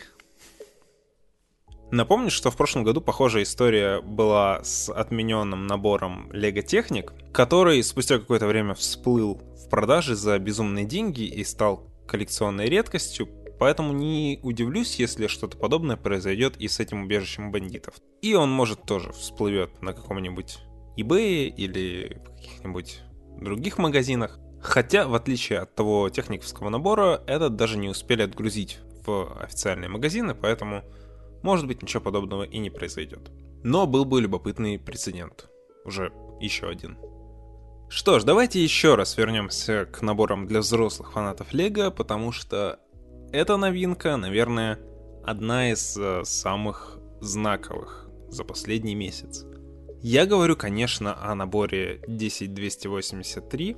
Напомню, 1.91 2.31
что 2.31 2.51
в 2.51 2.57
прошлом 2.57 2.85
году 2.85 3.01
похожая 3.01 3.45
история 3.45 4.03
была 4.03 4.63
с 4.63 4.93
отмененным 4.93 5.67
набором 5.67 6.31
Lego 6.33 6.63
Техник, 6.63 7.15
который 7.33 7.83
спустя 7.83 8.19
какое-то 8.19 8.47
время 8.47 8.75
всплыл 8.75 9.37
в 9.37 9.71
продаже 9.71 10.15
за 10.15 10.39
безумные 10.39 10.85
деньги 10.85 11.23
и 11.23 11.43
стал 11.45 11.89
коллекционной 12.07 12.67
редкостью, 12.67 13.29
поэтому 13.59 13.95
не 13.95 14.39
удивлюсь, 14.43 14.97
если 14.97 15.29
что-то 15.29 15.57
подобное 15.57 15.97
произойдет 15.97 16.59
и 16.59 16.69
с 16.69 16.79
этим 16.79 17.05
убежищем 17.05 17.51
бандитов. 17.51 17.95
И 18.21 18.35
он 18.35 18.51
может 18.51 18.83
тоже 18.83 19.13
всплывет 19.13 19.81
на 19.81 19.95
каком-нибудь 19.95 20.59
eBay 20.99 21.49
или 21.49 22.21
каких-нибудь 22.37 23.01
других 23.45 23.79
магазинах. 23.79 24.39
Хотя, 24.61 25.07
в 25.07 25.15
отличие 25.15 25.61
от 25.61 25.75
того 25.75 26.09
техниковского 26.09 26.69
набора, 26.69 27.23
этот 27.27 27.57
даже 27.57 27.79
не 27.79 27.89
успели 27.89 28.23
отгрузить 28.23 28.79
в 29.07 29.41
официальные 29.41 29.89
магазины, 29.89 30.35
поэтому 30.35 30.83
может 31.43 31.67
быть, 31.67 31.83
ничего 31.83 32.03
подобного 32.03 32.43
и 32.43 32.59
не 32.59 32.71
произойдет. 32.71 33.31
Но 33.63 33.87
был 33.87 34.05
бы 34.05 34.21
любопытный 34.21 34.79
прецедент. 34.79 35.49
Уже 35.85 36.13
еще 36.41 36.69
один. 36.69 36.99
Что 37.89 38.19
ж, 38.19 38.25
давайте 38.25 38.63
еще 38.63 38.97
раз 38.97 39.17
вернемся 39.17 39.87
к 39.87 40.03
наборам 40.03 40.47
для 40.47 40.61
взрослых 40.61 41.13
фанатов 41.13 41.53
Лего, 41.53 41.91
потому 41.91 42.33
что 42.33 42.79
эта 43.33 43.57
новинка, 43.57 44.17
наверное, 44.17 44.79
одна 45.25 45.71
из 45.71 45.97
э, 45.97 46.23
самых 46.25 46.99
знаковых 47.21 48.11
за 48.29 48.45
последний 48.45 48.95
месяц. 48.95 49.47
Я 50.03 50.27
говорю, 50.27 50.57
конечно, 50.57 51.21
о 51.21 51.35
наборе 51.35 52.01
10283 52.07 53.77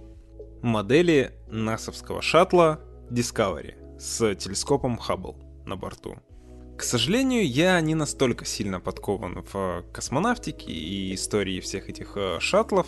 модели 0.62 1.33
насовского 1.48 2.20
шаттла 2.20 2.80
Discovery 3.11 3.98
с 3.98 4.35
телескопом 4.35 4.98
Hubble 4.98 5.37
на 5.66 5.76
борту. 5.76 6.18
К 6.76 6.83
сожалению, 6.83 7.46
я 7.46 7.80
не 7.80 7.94
настолько 7.94 8.44
сильно 8.44 8.80
подкован 8.80 9.44
в 9.52 9.85
космонавтике 9.92 10.70
и 10.70 11.14
истории 11.14 11.61
всех 11.61 11.88
этих 11.88 12.16
э, 12.16 12.38
шаттлов, 12.40 12.87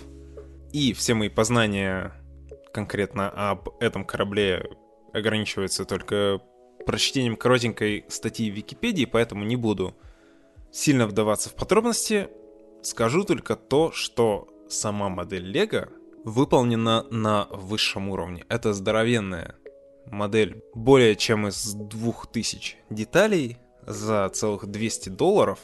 И 0.73 0.93
все 0.93 1.15
мои 1.15 1.29
познания 1.29 2.13
конкретно 2.73 3.31
об 3.31 3.71
этом 3.81 4.05
корабле 4.05 4.65
ограничиваются 5.13 5.85
только 5.85 6.41
прочтением 6.87 7.37
коротенькой 7.37 8.05
статьи 8.09 8.51
в 8.51 8.55
Википедии, 8.55 9.05
поэтому 9.05 9.45
не 9.45 9.57
буду 9.57 9.95
сильно 10.71 11.07
вдаваться 11.07 11.51
в 11.51 11.55
подробности. 11.55 12.29
Скажу 12.83 13.25
только 13.25 13.55
то, 13.55 13.93
что 13.93 14.49
сама 14.69 15.09
модель 15.09 15.45
Лего 15.45 15.89
выполнена 16.25 17.05
на 17.11 17.47
высшем 17.51 18.09
уровне. 18.09 18.45
Это 18.49 18.73
здоровенная 18.73 19.57
модель 20.07 20.65
более 20.75 21.15
чем 21.15 21.47
из 21.47 21.75
2000 21.75 22.77
деталей 22.91 23.59
за 23.87 24.29
целых 24.31 24.67
200 24.67 25.11
долларов, 25.11 25.61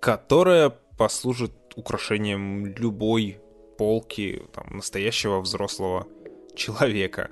которая 0.00 0.70
послужит 0.96 1.52
украшением 1.76 2.66
любой 2.66 3.38
полки 3.76 4.42
там, 4.54 4.76
настоящего 4.76 5.40
взрослого 5.40 6.06
человека. 6.54 7.30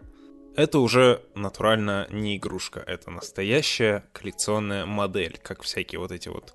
Это 0.55 0.79
уже 0.81 1.23
натурально 1.35 2.07
не 2.11 2.37
игрушка, 2.37 2.81
это 2.81 3.11
настоящая 3.11 4.05
коллекционная 4.13 4.85
модель, 4.85 5.39
как 5.43 5.63
всякие 5.63 5.99
вот 5.99 6.13
эти 6.13 6.29
вот 6.29 6.55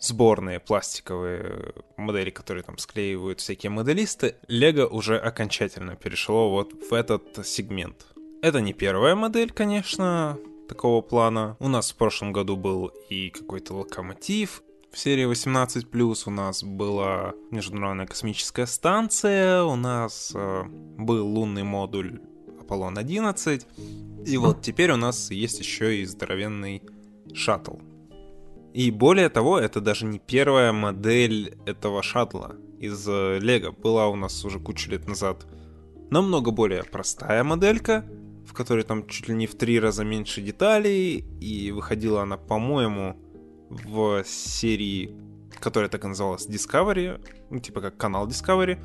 сборные 0.00 0.60
пластиковые 0.60 1.74
модели, 1.96 2.30
которые 2.30 2.64
там 2.64 2.78
склеивают 2.78 3.40
всякие 3.40 3.70
моделисты, 3.70 4.36
Лего 4.48 4.86
уже 4.86 5.18
окончательно 5.18 5.94
перешло 5.94 6.50
вот 6.50 6.72
в 6.72 6.92
этот 6.92 7.46
сегмент. 7.46 8.06
Это 8.42 8.60
не 8.60 8.72
первая 8.72 9.14
модель, 9.14 9.52
конечно, 9.52 10.38
такого 10.68 11.02
плана. 11.02 11.56
У 11.60 11.68
нас 11.68 11.92
в 11.92 11.96
прошлом 11.96 12.32
году 12.32 12.56
был 12.56 12.86
и 13.10 13.28
какой-то 13.28 13.74
локомотив. 13.74 14.62
В 14.90 14.98
серии 14.98 15.30
18+, 15.30 16.22
у 16.26 16.30
нас 16.30 16.64
была 16.64 17.34
Международная 17.50 18.06
космическая 18.06 18.66
станция, 18.66 19.62
у 19.62 19.76
нас 19.76 20.32
э, 20.34 20.64
был 20.64 21.26
лунный 21.28 21.62
модуль 21.62 22.20
Аполлон-11, 22.60 23.66
и 24.26 24.36
вот 24.36 24.62
теперь 24.62 24.90
у 24.90 24.96
нас 24.96 25.30
есть 25.30 25.60
еще 25.60 25.96
и 25.96 26.04
здоровенный 26.04 26.82
шаттл. 27.34 27.76
И 28.72 28.90
более 28.90 29.28
того, 29.28 29.58
это 29.58 29.80
даже 29.80 30.06
не 30.06 30.18
первая 30.18 30.72
модель 30.72 31.58
этого 31.66 32.02
шаттла 32.02 32.56
из 32.78 33.06
э, 33.08 33.38
Лего. 33.40 33.72
Была 33.72 34.08
у 34.08 34.16
нас 34.16 34.44
уже 34.44 34.60
кучу 34.60 34.90
лет 34.90 35.08
назад 35.08 35.46
намного 36.10 36.50
более 36.50 36.84
простая 36.84 37.42
моделька, 37.42 38.04
в 38.46 38.52
которой 38.52 38.84
там 38.84 39.06
чуть 39.06 39.28
ли 39.28 39.34
не 39.34 39.46
в 39.46 39.56
три 39.56 39.80
раза 39.80 40.04
меньше 40.04 40.40
деталей, 40.40 41.24
и 41.40 41.70
выходила 41.72 42.22
она, 42.22 42.36
по-моему, 42.36 43.16
в 43.70 44.24
серии, 44.24 45.16
которая 45.60 45.88
так 45.88 46.04
и 46.04 46.08
называлась 46.08 46.48
Discovery, 46.48 47.24
ну, 47.50 47.58
типа 47.60 47.80
как 47.80 47.96
канал 47.96 48.26
Discovery. 48.28 48.78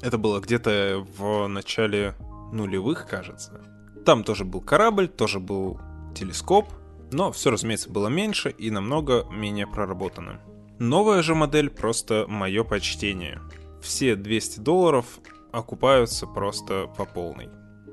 Это 0.00 0.18
было 0.18 0.40
где-то 0.40 1.06
в 1.16 1.46
начале 1.48 2.14
нулевых, 2.52 3.06
кажется. 3.08 3.60
Там 4.04 4.24
тоже 4.24 4.44
был 4.44 4.60
корабль, 4.60 5.08
тоже 5.08 5.40
был 5.40 5.80
телескоп, 6.14 6.66
но 7.12 7.32
все, 7.32 7.50
разумеется, 7.50 7.90
было 7.90 8.08
меньше 8.08 8.50
и 8.50 8.70
намного 8.70 9.26
менее 9.30 9.66
проработано. 9.66 10.40
Новая 10.78 11.22
же 11.22 11.34
модель 11.34 11.70
просто 11.70 12.24
мое 12.28 12.64
почтение. 12.64 13.40
Все 13.82 14.16
200 14.16 14.60
долларов 14.60 15.06
окупаются 15.52 16.26
просто 16.26 16.86
по 16.96 17.04
полной. 17.04 17.48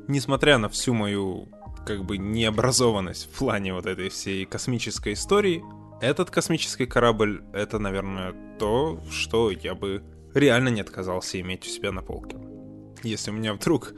Несмотря 0.07 0.57
на 0.57 0.69
всю 0.69 0.93
мою 0.93 1.49
как 1.85 2.05
бы 2.05 2.17
необразованность 2.17 3.25
в 3.25 3.37
плане 3.37 3.73
вот 3.73 3.85
этой 3.85 4.09
всей 4.09 4.45
космической 4.45 5.13
истории, 5.13 5.63
этот 6.01 6.29
космический 6.29 6.85
корабль— 6.85 7.43
это, 7.53 7.79
наверное, 7.79 8.33
то, 8.59 9.01
что 9.09 9.49
я 9.51 9.73
бы 9.73 10.03
реально 10.33 10.69
не 10.69 10.81
отказался 10.81 11.39
иметь 11.41 11.65
у 11.65 11.69
себя 11.69 11.91
на 11.91 12.01
полке. 12.01 12.37
Если 13.03 13.31
у 13.31 13.33
меня 13.33 13.53
вдруг 13.53 13.93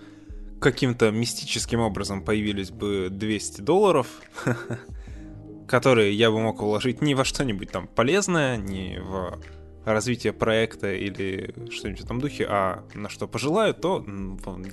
каким-то 0.59 1.11
мистическим 1.11 1.79
образом 1.79 2.23
появились 2.23 2.71
бы 2.71 3.09
200 3.11 3.61
долларов, 3.61 4.07
которые 5.69 6.11
я 6.13 6.31
бы 6.31 6.39
мог 6.39 6.61
вложить 6.61 7.01
не 7.01 7.13
во 7.13 7.23
что-нибудь 7.23 7.71
там 7.71 7.87
полезное, 7.87 8.57
не 8.57 8.99
в 8.99 9.39
развитие 9.85 10.33
проекта 10.33 10.93
или 10.93 11.53
что-нибудь 11.69 12.01
в 12.01 12.05
этом 12.05 12.19
духе, 12.19 12.47
а 12.49 12.83
на 12.95 13.07
что 13.07 13.27
пожелаю, 13.27 13.75
то 13.75 14.03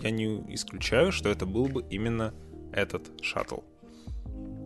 я 0.00 0.10
не 0.10 0.42
исключаю, 0.54 1.12
что 1.12 1.28
это 1.28 1.44
был 1.44 1.66
бы 1.66 1.84
именно 1.90 2.34
этот 2.72 3.22
шаттл. 3.22 3.58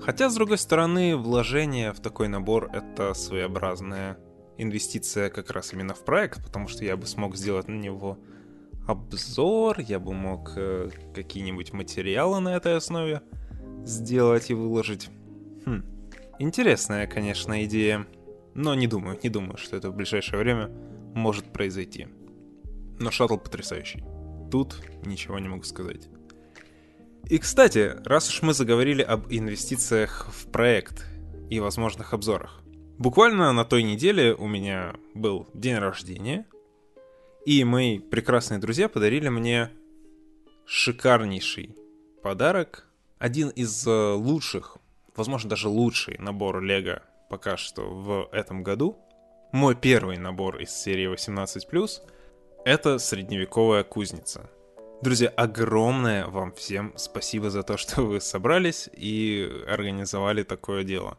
Хотя, 0.01 0.31
с 0.31 0.35
другой 0.35 0.59
стороны, 0.59 1.17
вложение 1.17 1.93
в 1.93 2.01
такой 2.01 2.29
набор— 2.29 2.71
это 2.73 3.13
своеобразная 3.13 4.17
инвестиция 4.57 5.31
как 5.31 5.51
раз 5.51 5.73
именно 5.73 5.95
в 5.95 6.05
проект, 6.05 6.45
потому 6.45 6.69
что 6.69 6.85
я 6.85 6.97
бы 6.97 7.07
смог 7.07 7.37
сделать 7.37 7.67
на 7.67 7.75
него 7.75 8.19
обзор, 8.87 9.81
я 9.81 9.99
бы 9.99 10.13
мог 10.13 10.53
э, 10.57 10.91
какие-нибудь 11.15 11.73
материалы 11.73 12.41
на 12.41 12.57
этой 12.57 12.77
основе 12.77 13.21
сделать 13.85 14.51
и 14.51 14.55
выложить. 14.55 15.11
Хм, 15.67 16.00
Интересная, 16.43 17.07
конечно, 17.07 17.63
идея, 17.67 18.07
но 18.55 18.75
не 18.75 18.87
думаю, 18.87 19.19
не 19.23 19.29
думаю, 19.29 19.59
что 19.59 19.77
это 19.77 19.91
в 19.91 19.95
ближайшее 19.95 20.39
время 20.39 20.71
может 21.15 21.53
произойти. 21.53 22.09
Но 22.99 23.11
шаттл 23.11 23.37
потрясающий. 23.37 24.03
Тут 24.51 24.81
ничего 25.05 25.39
не 25.39 25.49
могу 25.49 25.65
сказать. 25.65 26.09
И, 27.29 27.37
кстати, 27.37 27.95
раз 28.07 28.31
уж 28.31 28.41
мы 28.41 28.55
заговорили 28.55 29.03
об 29.03 29.31
инвестициях 29.31 30.29
в 30.33 30.51
проект 30.51 31.05
и 31.51 31.61
возможных 31.61 32.15
обзорах. 32.15 32.63
Буквально 32.97 33.53
на 33.53 33.67
той 33.67 33.83
неделе 33.83 34.33
у 34.35 34.49
меня 34.49 34.95
был 35.13 35.47
день 35.53 35.77
рождения, 35.77 36.47
и 37.45 37.63
мои 37.65 37.99
прекрасные 37.99 38.61
друзья 38.61 38.89
подарили 38.89 39.29
мне 39.29 39.69
шикарнейший 40.65 41.77
подарок. 42.23 42.87
Один 43.19 43.51
из 43.51 43.87
э, 43.87 44.15
лучших 44.15 44.80
возможно, 45.21 45.51
даже 45.51 45.69
лучший 45.69 46.17
набор 46.19 46.63
Лего 46.63 47.03
пока 47.29 47.59
что 47.59 47.83
в 47.83 48.29
этом 48.33 48.63
году. 48.63 48.97
Мой 49.53 49.75
первый 49.75 50.17
набор 50.17 50.57
из 50.57 50.71
серии 50.71 51.13
18+, 51.13 51.91
это 52.65 52.99
средневековая 52.99 53.85
кузница. 53.85 54.49
Друзья, 55.03 55.29
огромное 55.29 56.27
вам 56.27 56.53
всем 56.53 56.95
спасибо 56.97 57.51
за 57.51 57.63
то, 57.65 57.77
что 57.77 58.01
вы 58.01 58.23
собрались 58.23 58.89
и 58.95 59.47
организовали 59.69 60.43
такое 60.43 60.85
дело. 60.85 61.19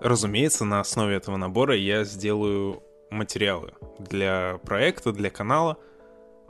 Разумеется, 0.00 0.64
на 0.64 0.78
основе 0.78 1.16
этого 1.16 1.36
набора 1.36 1.76
я 1.76 2.04
сделаю 2.04 2.84
материалы 3.10 3.72
для 3.98 4.60
проекта, 4.62 5.12
для 5.12 5.30
канала. 5.30 5.76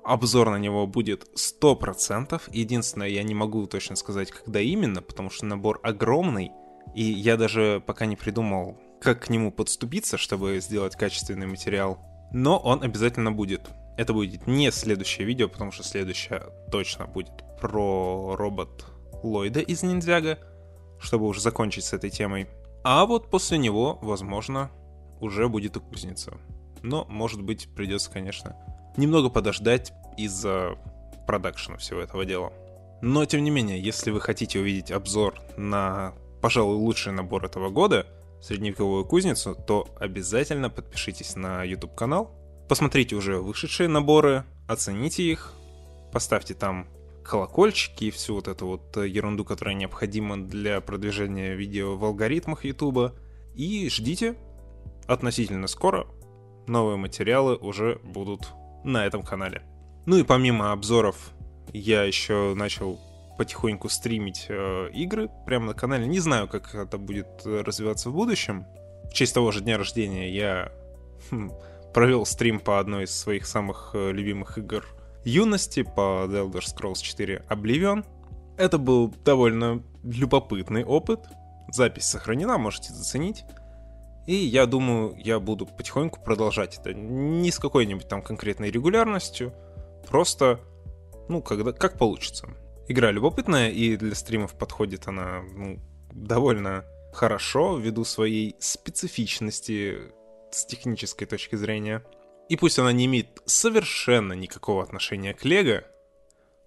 Обзор 0.03 0.51
на 0.51 0.59
него 0.59 0.87
будет 0.87 1.27
100%. 1.35 2.43
Единственное, 2.53 3.09
я 3.09 3.23
не 3.23 3.35
могу 3.35 3.67
точно 3.67 3.97
сказать, 3.97 4.31
когда 4.31 4.61
именно, 4.61 5.01
потому 5.01 5.31
что 5.31 5.47
набор 5.47 5.81
огромный— 5.83 6.53
и 6.95 7.03
я 7.03 7.37
даже 7.37 7.83
пока 7.87 8.07
не 8.07 8.17
придумал, 8.17 8.79
как 9.01 9.25
к 9.25 9.29
нему 9.29 9.53
подступиться, 9.53 10.17
чтобы 10.17 10.59
сделать 10.61 10.97
качественный 10.97 11.47
материал. 11.47 11.99
Но 12.33 12.59
он 12.59 12.83
обязательно 12.83 13.31
будет. 13.31 13.71
Это 13.97 14.13
будет 14.13 14.47
не 14.47 14.71
следующее 14.73 15.27
видео, 15.27 15.49
потому 15.49 15.71
что 15.71 15.85
следующее 15.85 16.43
точно 16.71 17.07
будет 17.07 17.45
про 17.61 18.35
робот 18.37 18.87
Ллойда 19.23 19.61
из 19.61 19.83
Ниндзяга, 19.83 20.39
чтобы 20.99 21.27
уже 21.27 21.41
закончить 21.41 21.85
с 21.85 21.93
этой 21.93 22.11
темой. 22.11 22.49
А 22.83 23.07
вот 23.07 23.31
после 23.31 23.59
него, 23.59 23.99
возможно, 24.03 24.71
уже 25.21 25.49
будет 25.49 25.77
и 25.77 25.81
кузница. 25.81 26.35
Но, 26.83 27.07
может 27.09 27.43
быть, 27.43 27.69
придется, 27.75 28.11
конечно, 28.11 28.57
немного 28.97 29.31
подождать 29.31 29.93
из-за 30.17 30.77
продакшена 31.27 31.79
всего 31.79 32.01
этого 32.01 32.25
дела. 32.25 32.53
Но, 33.01 33.25
тем 33.25 33.43
не 33.43 33.51
менее, 33.51 33.81
если 33.81 34.11
вы 34.11 34.21
хотите 34.21 34.59
увидеть 34.59 34.91
обзор 34.91 35.41
на 35.57 36.15
пожалуй, 36.45 36.77
лучший 36.77 37.11
набор 37.11 37.47
этого 37.47 37.71
года, 37.71 38.07
средневековую 38.43 39.07
кузницу, 39.07 39.55
то 39.55 39.89
обязательно 39.99 40.69
подпишитесь 40.69 41.37
на 41.37 41.65
YouTube 41.65 41.95
канал, 41.95 42.33
посмотрите 42.69 43.17
уже 43.17 43.39
вышедшие 43.39 43.89
наборы, 43.89 44.45
оцените 44.69 45.23
их, 45.23 45.55
поставьте 46.13 46.53
там 46.53 46.87
колокольчики 47.25 48.05
и 48.05 48.11
всю 48.11 48.35
вот 48.35 48.49
эту 48.49 48.67
вот 48.67 48.95
ерунду, 48.95 49.47
которая 49.47 49.75
необходима 49.75 50.37
для 50.37 50.83
продвижения 50.83 51.55
видео 51.55 51.97
в 51.97 52.05
алгоритмах 52.05 52.67
YouTube. 52.67 53.15
И 53.55 53.89
ждите, 53.89 54.37
относительно 55.07 55.67
скоро 55.67 56.07
новые 56.67 56.99
материалы 56.99 57.57
уже 57.57 58.01
будут 58.05 58.49
на 58.85 59.07
этом 59.07 59.23
канале. 59.23 59.63
Ну 60.05 60.19
и 60.19 60.23
помимо 60.25 60.73
обзоров, 60.73 61.31
я 61.73 62.03
еще 62.03 62.53
начал 62.55 63.01
потихоньку 63.37 63.89
стримить 63.89 64.47
э, 64.49 64.91
игры 64.93 65.31
прямо 65.47 65.67
на 65.67 65.75
канале. 65.75 66.07
Не 66.07 66.21
знаю, 66.21 66.49
как 66.49 66.75
это 66.75 66.99
будет 66.99 67.43
э, 67.45 67.63
развиваться 67.63 68.11
в 68.11 68.15
будущем. 68.15 68.67
В 69.11 69.15
честь 69.15 69.35
того 69.35 69.51
же 69.53 69.61
дня 69.61 69.79
рождения 69.79 70.31
я 70.31 70.73
хм, 71.31 71.51
провел 71.93 72.27
стрим 72.27 72.61
по 72.61 72.79
одной 72.79 73.05
из 73.05 73.17
своих 73.17 73.47
самых 73.47 73.91
э, 73.95 74.13
любимых 74.13 74.59
игр 74.59 74.87
юности, 75.25 75.83
по 75.83 76.27
The 76.29 76.51
Elder 76.51 76.61
Scrolls 76.61 77.03
4 77.03 77.45
Oblivion. 77.49 78.05
Это 78.57 78.79
был 78.79 79.09
довольно 79.25 79.83
любопытный 80.03 80.85
опыт. 80.85 81.21
Запись 81.73 82.05
сохранена, 82.05 82.59
можете 82.59 82.93
заценить. 82.93 83.45
И 84.27 84.35
я 84.35 84.67
думаю, 84.67 85.15
я 85.19 85.39
буду 85.39 85.67
потихоньку 85.67 86.21
продолжать 86.21 86.79
это. 86.79 86.95
Не 86.95 87.51
с 87.51 87.59
какой-нибудь 87.59 88.09
там 88.09 88.23
конкретной 88.23 88.71
регулярностью, 88.71 89.53
просто 90.09 90.61
Ну, 91.29 91.43
когда, 91.43 91.73
как 91.73 91.99
получится. 91.99 92.49
Игра 92.87 93.11
любопытная, 93.11 93.71
и 93.71 93.97
для 93.97 94.15
стримов 94.15 94.59
подходит 94.59 95.09
она 95.09 95.43
ну, 95.55 95.81
довольно 96.13 96.85
хорошо, 97.15 97.79
ввиду 97.79 98.05
своей 98.05 98.57
специфичности 98.59 100.13
с 100.51 100.67
технической 100.67 101.27
точки 101.27 101.57
зрения. 101.57 102.05
И 102.49 102.57
пусть 102.57 102.79
она 102.79 102.93
не 102.93 103.07
имеет 103.07 103.41
совершенно 103.47 104.35
никакого 104.35 104.83
отношения 104.83 105.33
к 105.33 105.45
Лего, 105.45 105.85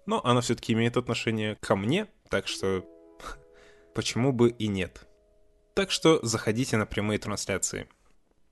но 0.06 0.20
она 0.24 0.40
все-таки 0.40 0.72
имеет 0.72 0.96
отношение 0.96 1.56
ко 1.60 1.76
мне, 1.76 2.08
так 2.30 2.48
что 2.48 2.84
почему 3.94 4.32
бы 4.32 4.50
и 4.50 4.66
нет. 4.66 5.06
Так 5.74 5.92
что 5.92 6.18
заходите 6.26 6.76
на 6.76 6.86
прямые 6.86 7.20
трансляции. 7.20 7.88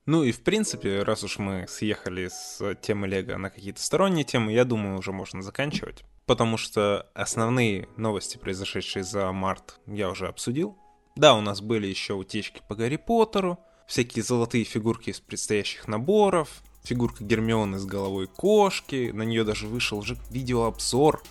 Ну 0.05 0.23
и 0.23 0.31
в 0.31 0.41
принципе, 0.41 1.03
раз 1.03 1.25
уж 1.25 1.37
мы 1.37 1.65
съехали 1.67 2.29
с 2.29 2.75
темы 2.81 3.07
Лего 3.07 3.35
на 3.37 3.49
какие-то 3.49 3.81
сторонние 3.81 4.23
темы, 4.23 4.53
я 4.53 4.63
думаю, 4.63 4.97
уже 4.97 5.11
можно 5.11 5.41
заканчивать. 5.41 6.05
Потому 6.27 6.57
что 6.57 7.07
основные 7.13 7.87
новости, 7.95 8.37
произошедшие 8.37 9.03
за 9.03 9.31
март, 9.31 9.79
я 9.87 10.09
уже 10.09 10.27
обсудил. 10.27 10.77
Да, 11.15 11.33
у 11.35 11.41
нас 11.41 11.61
были 11.61 11.87
еще 11.87 12.13
утечки 12.13 12.61
по 12.67 12.75
Гарри 12.75 12.97
Поттеру, 12.97 13.57
всякие 13.87 14.23
золотые 14.23 14.65
фигурки 14.65 15.09
из 15.09 15.21
предстоящих 15.21 15.87
наборов, 15.87 16.61
фигурка 16.83 17.23
Гермионы 17.23 17.79
с 17.79 17.85
головой 17.85 18.27
кошки, 18.27 19.11
на 19.13 19.23
нее 19.23 19.45
даже 19.45 19.67
вышел 19.67 19.99
уже 19.99 20.17
видеообзор. 20.29 21.23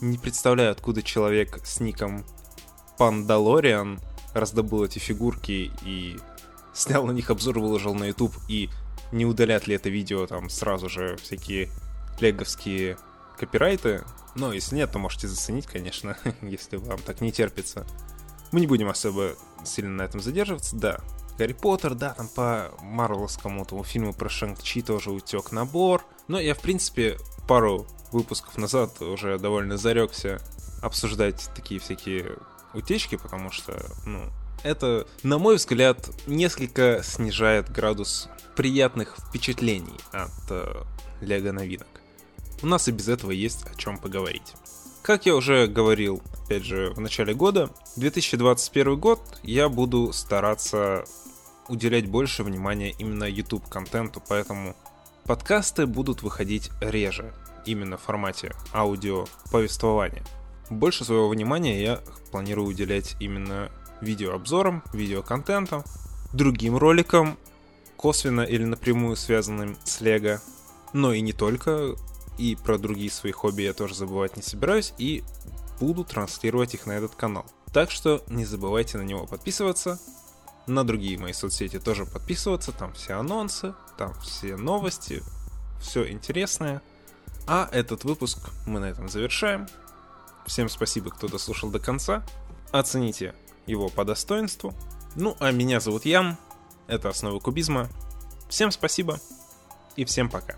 Не 0.00 0.16
представляю, 0.16 0.72
откуда 0.72 1.02
человек 1.02 1.60
с 1.64 1.78
ником 1.78 2.24
Пандалориан 2.96 4.00
раздобыл 4.32 4.84
эти 4.84 4.98
фигурки 4.98 5.70
и 5.84 6.16
снял 6.72 7.04
на 7.06 7.12
них 7.12 7.28
обзор, 7.28 7.58
выложил 7.58 7.94
на 7.94 8.04
YouTube, 8.04 8.34
и 8.48 8.70
не 9.12 9.26
удалят 9.26 9.66
ли 9.66 9.74
это 9.74 9.90
видео 9.90 10.26
там 10.26 10.48
сразу 10.48 10.88
же 10.88 11.18
всякие 11.22 11.68
леговские 12.20 12.96
копирайты. 13.40 14.04
Но 14.34 14.52
если 14.52 14.76
нет, 14.76 14.92
то 14.92 14.98
можете 14.98 15.26
заценить, 15.26 15.66
конечно, 15.66 16.16
если 16.42 16.76
вам 16.76 17.00
так 17.00 17.20
не 17.22 17.32
терпится. 17.32 17.86
Мы 18.52 18.60
не 18.60 18.66
будем 18.66 18.88
особо 18.88 19.34
сильно 19.64 19.90
на 19.90 20.02
этом 20.02 20.20
задерживаться, 20.20 20.76
да. 20.76 21.00
Гарри 21.38 21.54
Поттер, 21.54 21.94
да, 21.94 22.12
там 22.12 22.28
по 22.28 22.70
Марвеловскому 22.82 23.64
тому 23.64 23.82
фильму 23.82 24.12
про 24.12 24.28
Шанг-Чи 24.28 24.82
тоже 24.82 25.10
утек 25.10 25.52
набор. 25.52 26.04
Но 26.28 26.38
я, 26.38 26.54
в 26.54 26.60
принципе, 26.60 27.16
пару 27.48 27.86
выпусков 28.12 28.58
назад 28.58 29.00
уже 29.00 29.38
довольно 29.38 29.78
зарекся 29.78 30.40
обсуждать 30.82 31.48
такие 31.54 31.80
всякие 31.80 32.36
утечки, 32.74 33.16
потому 33.16 33.50
что, 33.50 33.80
ну, 34.04 34.30
это, 34.62 35.06
на 35.22 35.38
мой 35.38 35.56
взгляд, 35.56 36.10
несколько 36.26 37.00
снижает 37.02 37.70
градус 37.70 38.28
приятных 38.54 39.16
впечатлений 39.16 39.98
от 40.12 40.50
э, 40.50 40.82
Лего 41.22 41.52
новинок. 41.52 41.99
У 42.62 42.66
нас 42.66 42.88
и 42.88 42.92
без 42.92 43.08
этого 43.08 43.30
есть 43.30 43.64
о 43.66 43.74
чем 43.74 43.98
поговорить. 43.98 44.54
Как 45.02 45.24
я 45.24 45.34
уже 45.34 45.66
говорил, 45.66 46.22
опять 46.44 46.64
же, 46.64 46.90
в 46.90 47.00
начале 47.00 47.32
года, 47.32 47.70
2021 47.96 48.98
год 49.00 49.20
я 49.42 49.68
буду 49.68 50.12
стараться 50.12 51.04
уделять 51.68 52.06
больше 52.06 52.42
внимания 52.42 52.90
именно 52.98 53.24
YouTube 53.24 53.66
контенту, 53.68 54.22
поэтому 54.28 54.76
подкасты 55.24 55.86
будут 55.86 56.22
выходить 56.22 56.70
реже, 56.80 57.32
именно 57.64 57.96
в 57.96 58.02
формате 58.02 58.54
аудио 58.74 59.26
повествования. 59.50 60.22
Больше 60.68 61.04
своего 61.04 61.28
внимания 61.28 61.82
я 61.82 62.00
планирую 62.30 62.68
уделять 62.68 63.16
именно 63.20 63.70
видеообзорам, 64.00 64.82
видеоконтентам, 64.92 65.82
другим 66.32 66.76
роликам, 66.76 67.38
косвенно 67.96 68.42
или 68.42 68.64
напрямую 68.64 69.16
связанным 69.16 69.76
с 69.84 70.00
Лего, 70.00 70.40
но 70.92 71.12
и 71.12 71.20
не 71.20 71.32
только, 71.32 71.94
и 72.40 72.56
про 72.56 72.78
другие 72.78 73.10
свои 73.10 73.32
хобби 73.32 73.62
я 73.62 73.74
тоже 73.74 73.94
забывать 73.94 74.36
не 74.36 74.42
собираюсь, 74.42 74.94
и 74.96 75.22
буду 75.78 76.04
транслировать 76.04 76.72
их 76.72 76.86
на 76.86 76.92
этот 76.92 77.14
канал. 77.14 77.44
Так 77.70 77.90
что 77.90 78.24
не 78.28 78.46
забывайте 78.46 78.96
на 78.96 79.02
него 79.02 79.26
подписываться, 79.26 80.00
на 80.66 80.86
другие 80.86 81.18
мои 81.18 81.34
соцсети 81.34 81.78
тоже 81.78 82.06
подписываться, 82.06 82.72
там 82.72 82.94
все 82.94 83.14
анонсы, 83.14 83.74
там 83.98 84.14
все 84.20 84.56
новости, 84.56 85.22
все 85.82 86.10
интересное. 86.10 86.80
А 87.46 87.68
этот 87.72 88.04
выпуск 88.04 88.38
мы 88.66 88.80
на 88.80 88.86
этом 88.86 89.08
завершаем. 89.08 89.68
Всем 90.46 90.70
спасибо, 90.70 91.10
кто 91.10 91.28
дослушал 91.28 91.70
до 91.70 91.78
конца. 91.78 92.24
Оцените 92.72 93.34
его 93.66 93.88
по 93.90 94.04
достоинству. 94.04 94.74
Ну, 95.14 95.36
а 95.40 95.50
меня 95.50 95.80
зовут 95.80 96.06
Ям. 96.06 96.38
Это 96.86 97.10
«Основы 97.10 97.40
кубизма». 97.40 97.88
Всем 98.48 98.70
спасибо 98.70 99.20
и 99.96 100.04
всем 100.04 100.28
пока. 100.30 100.56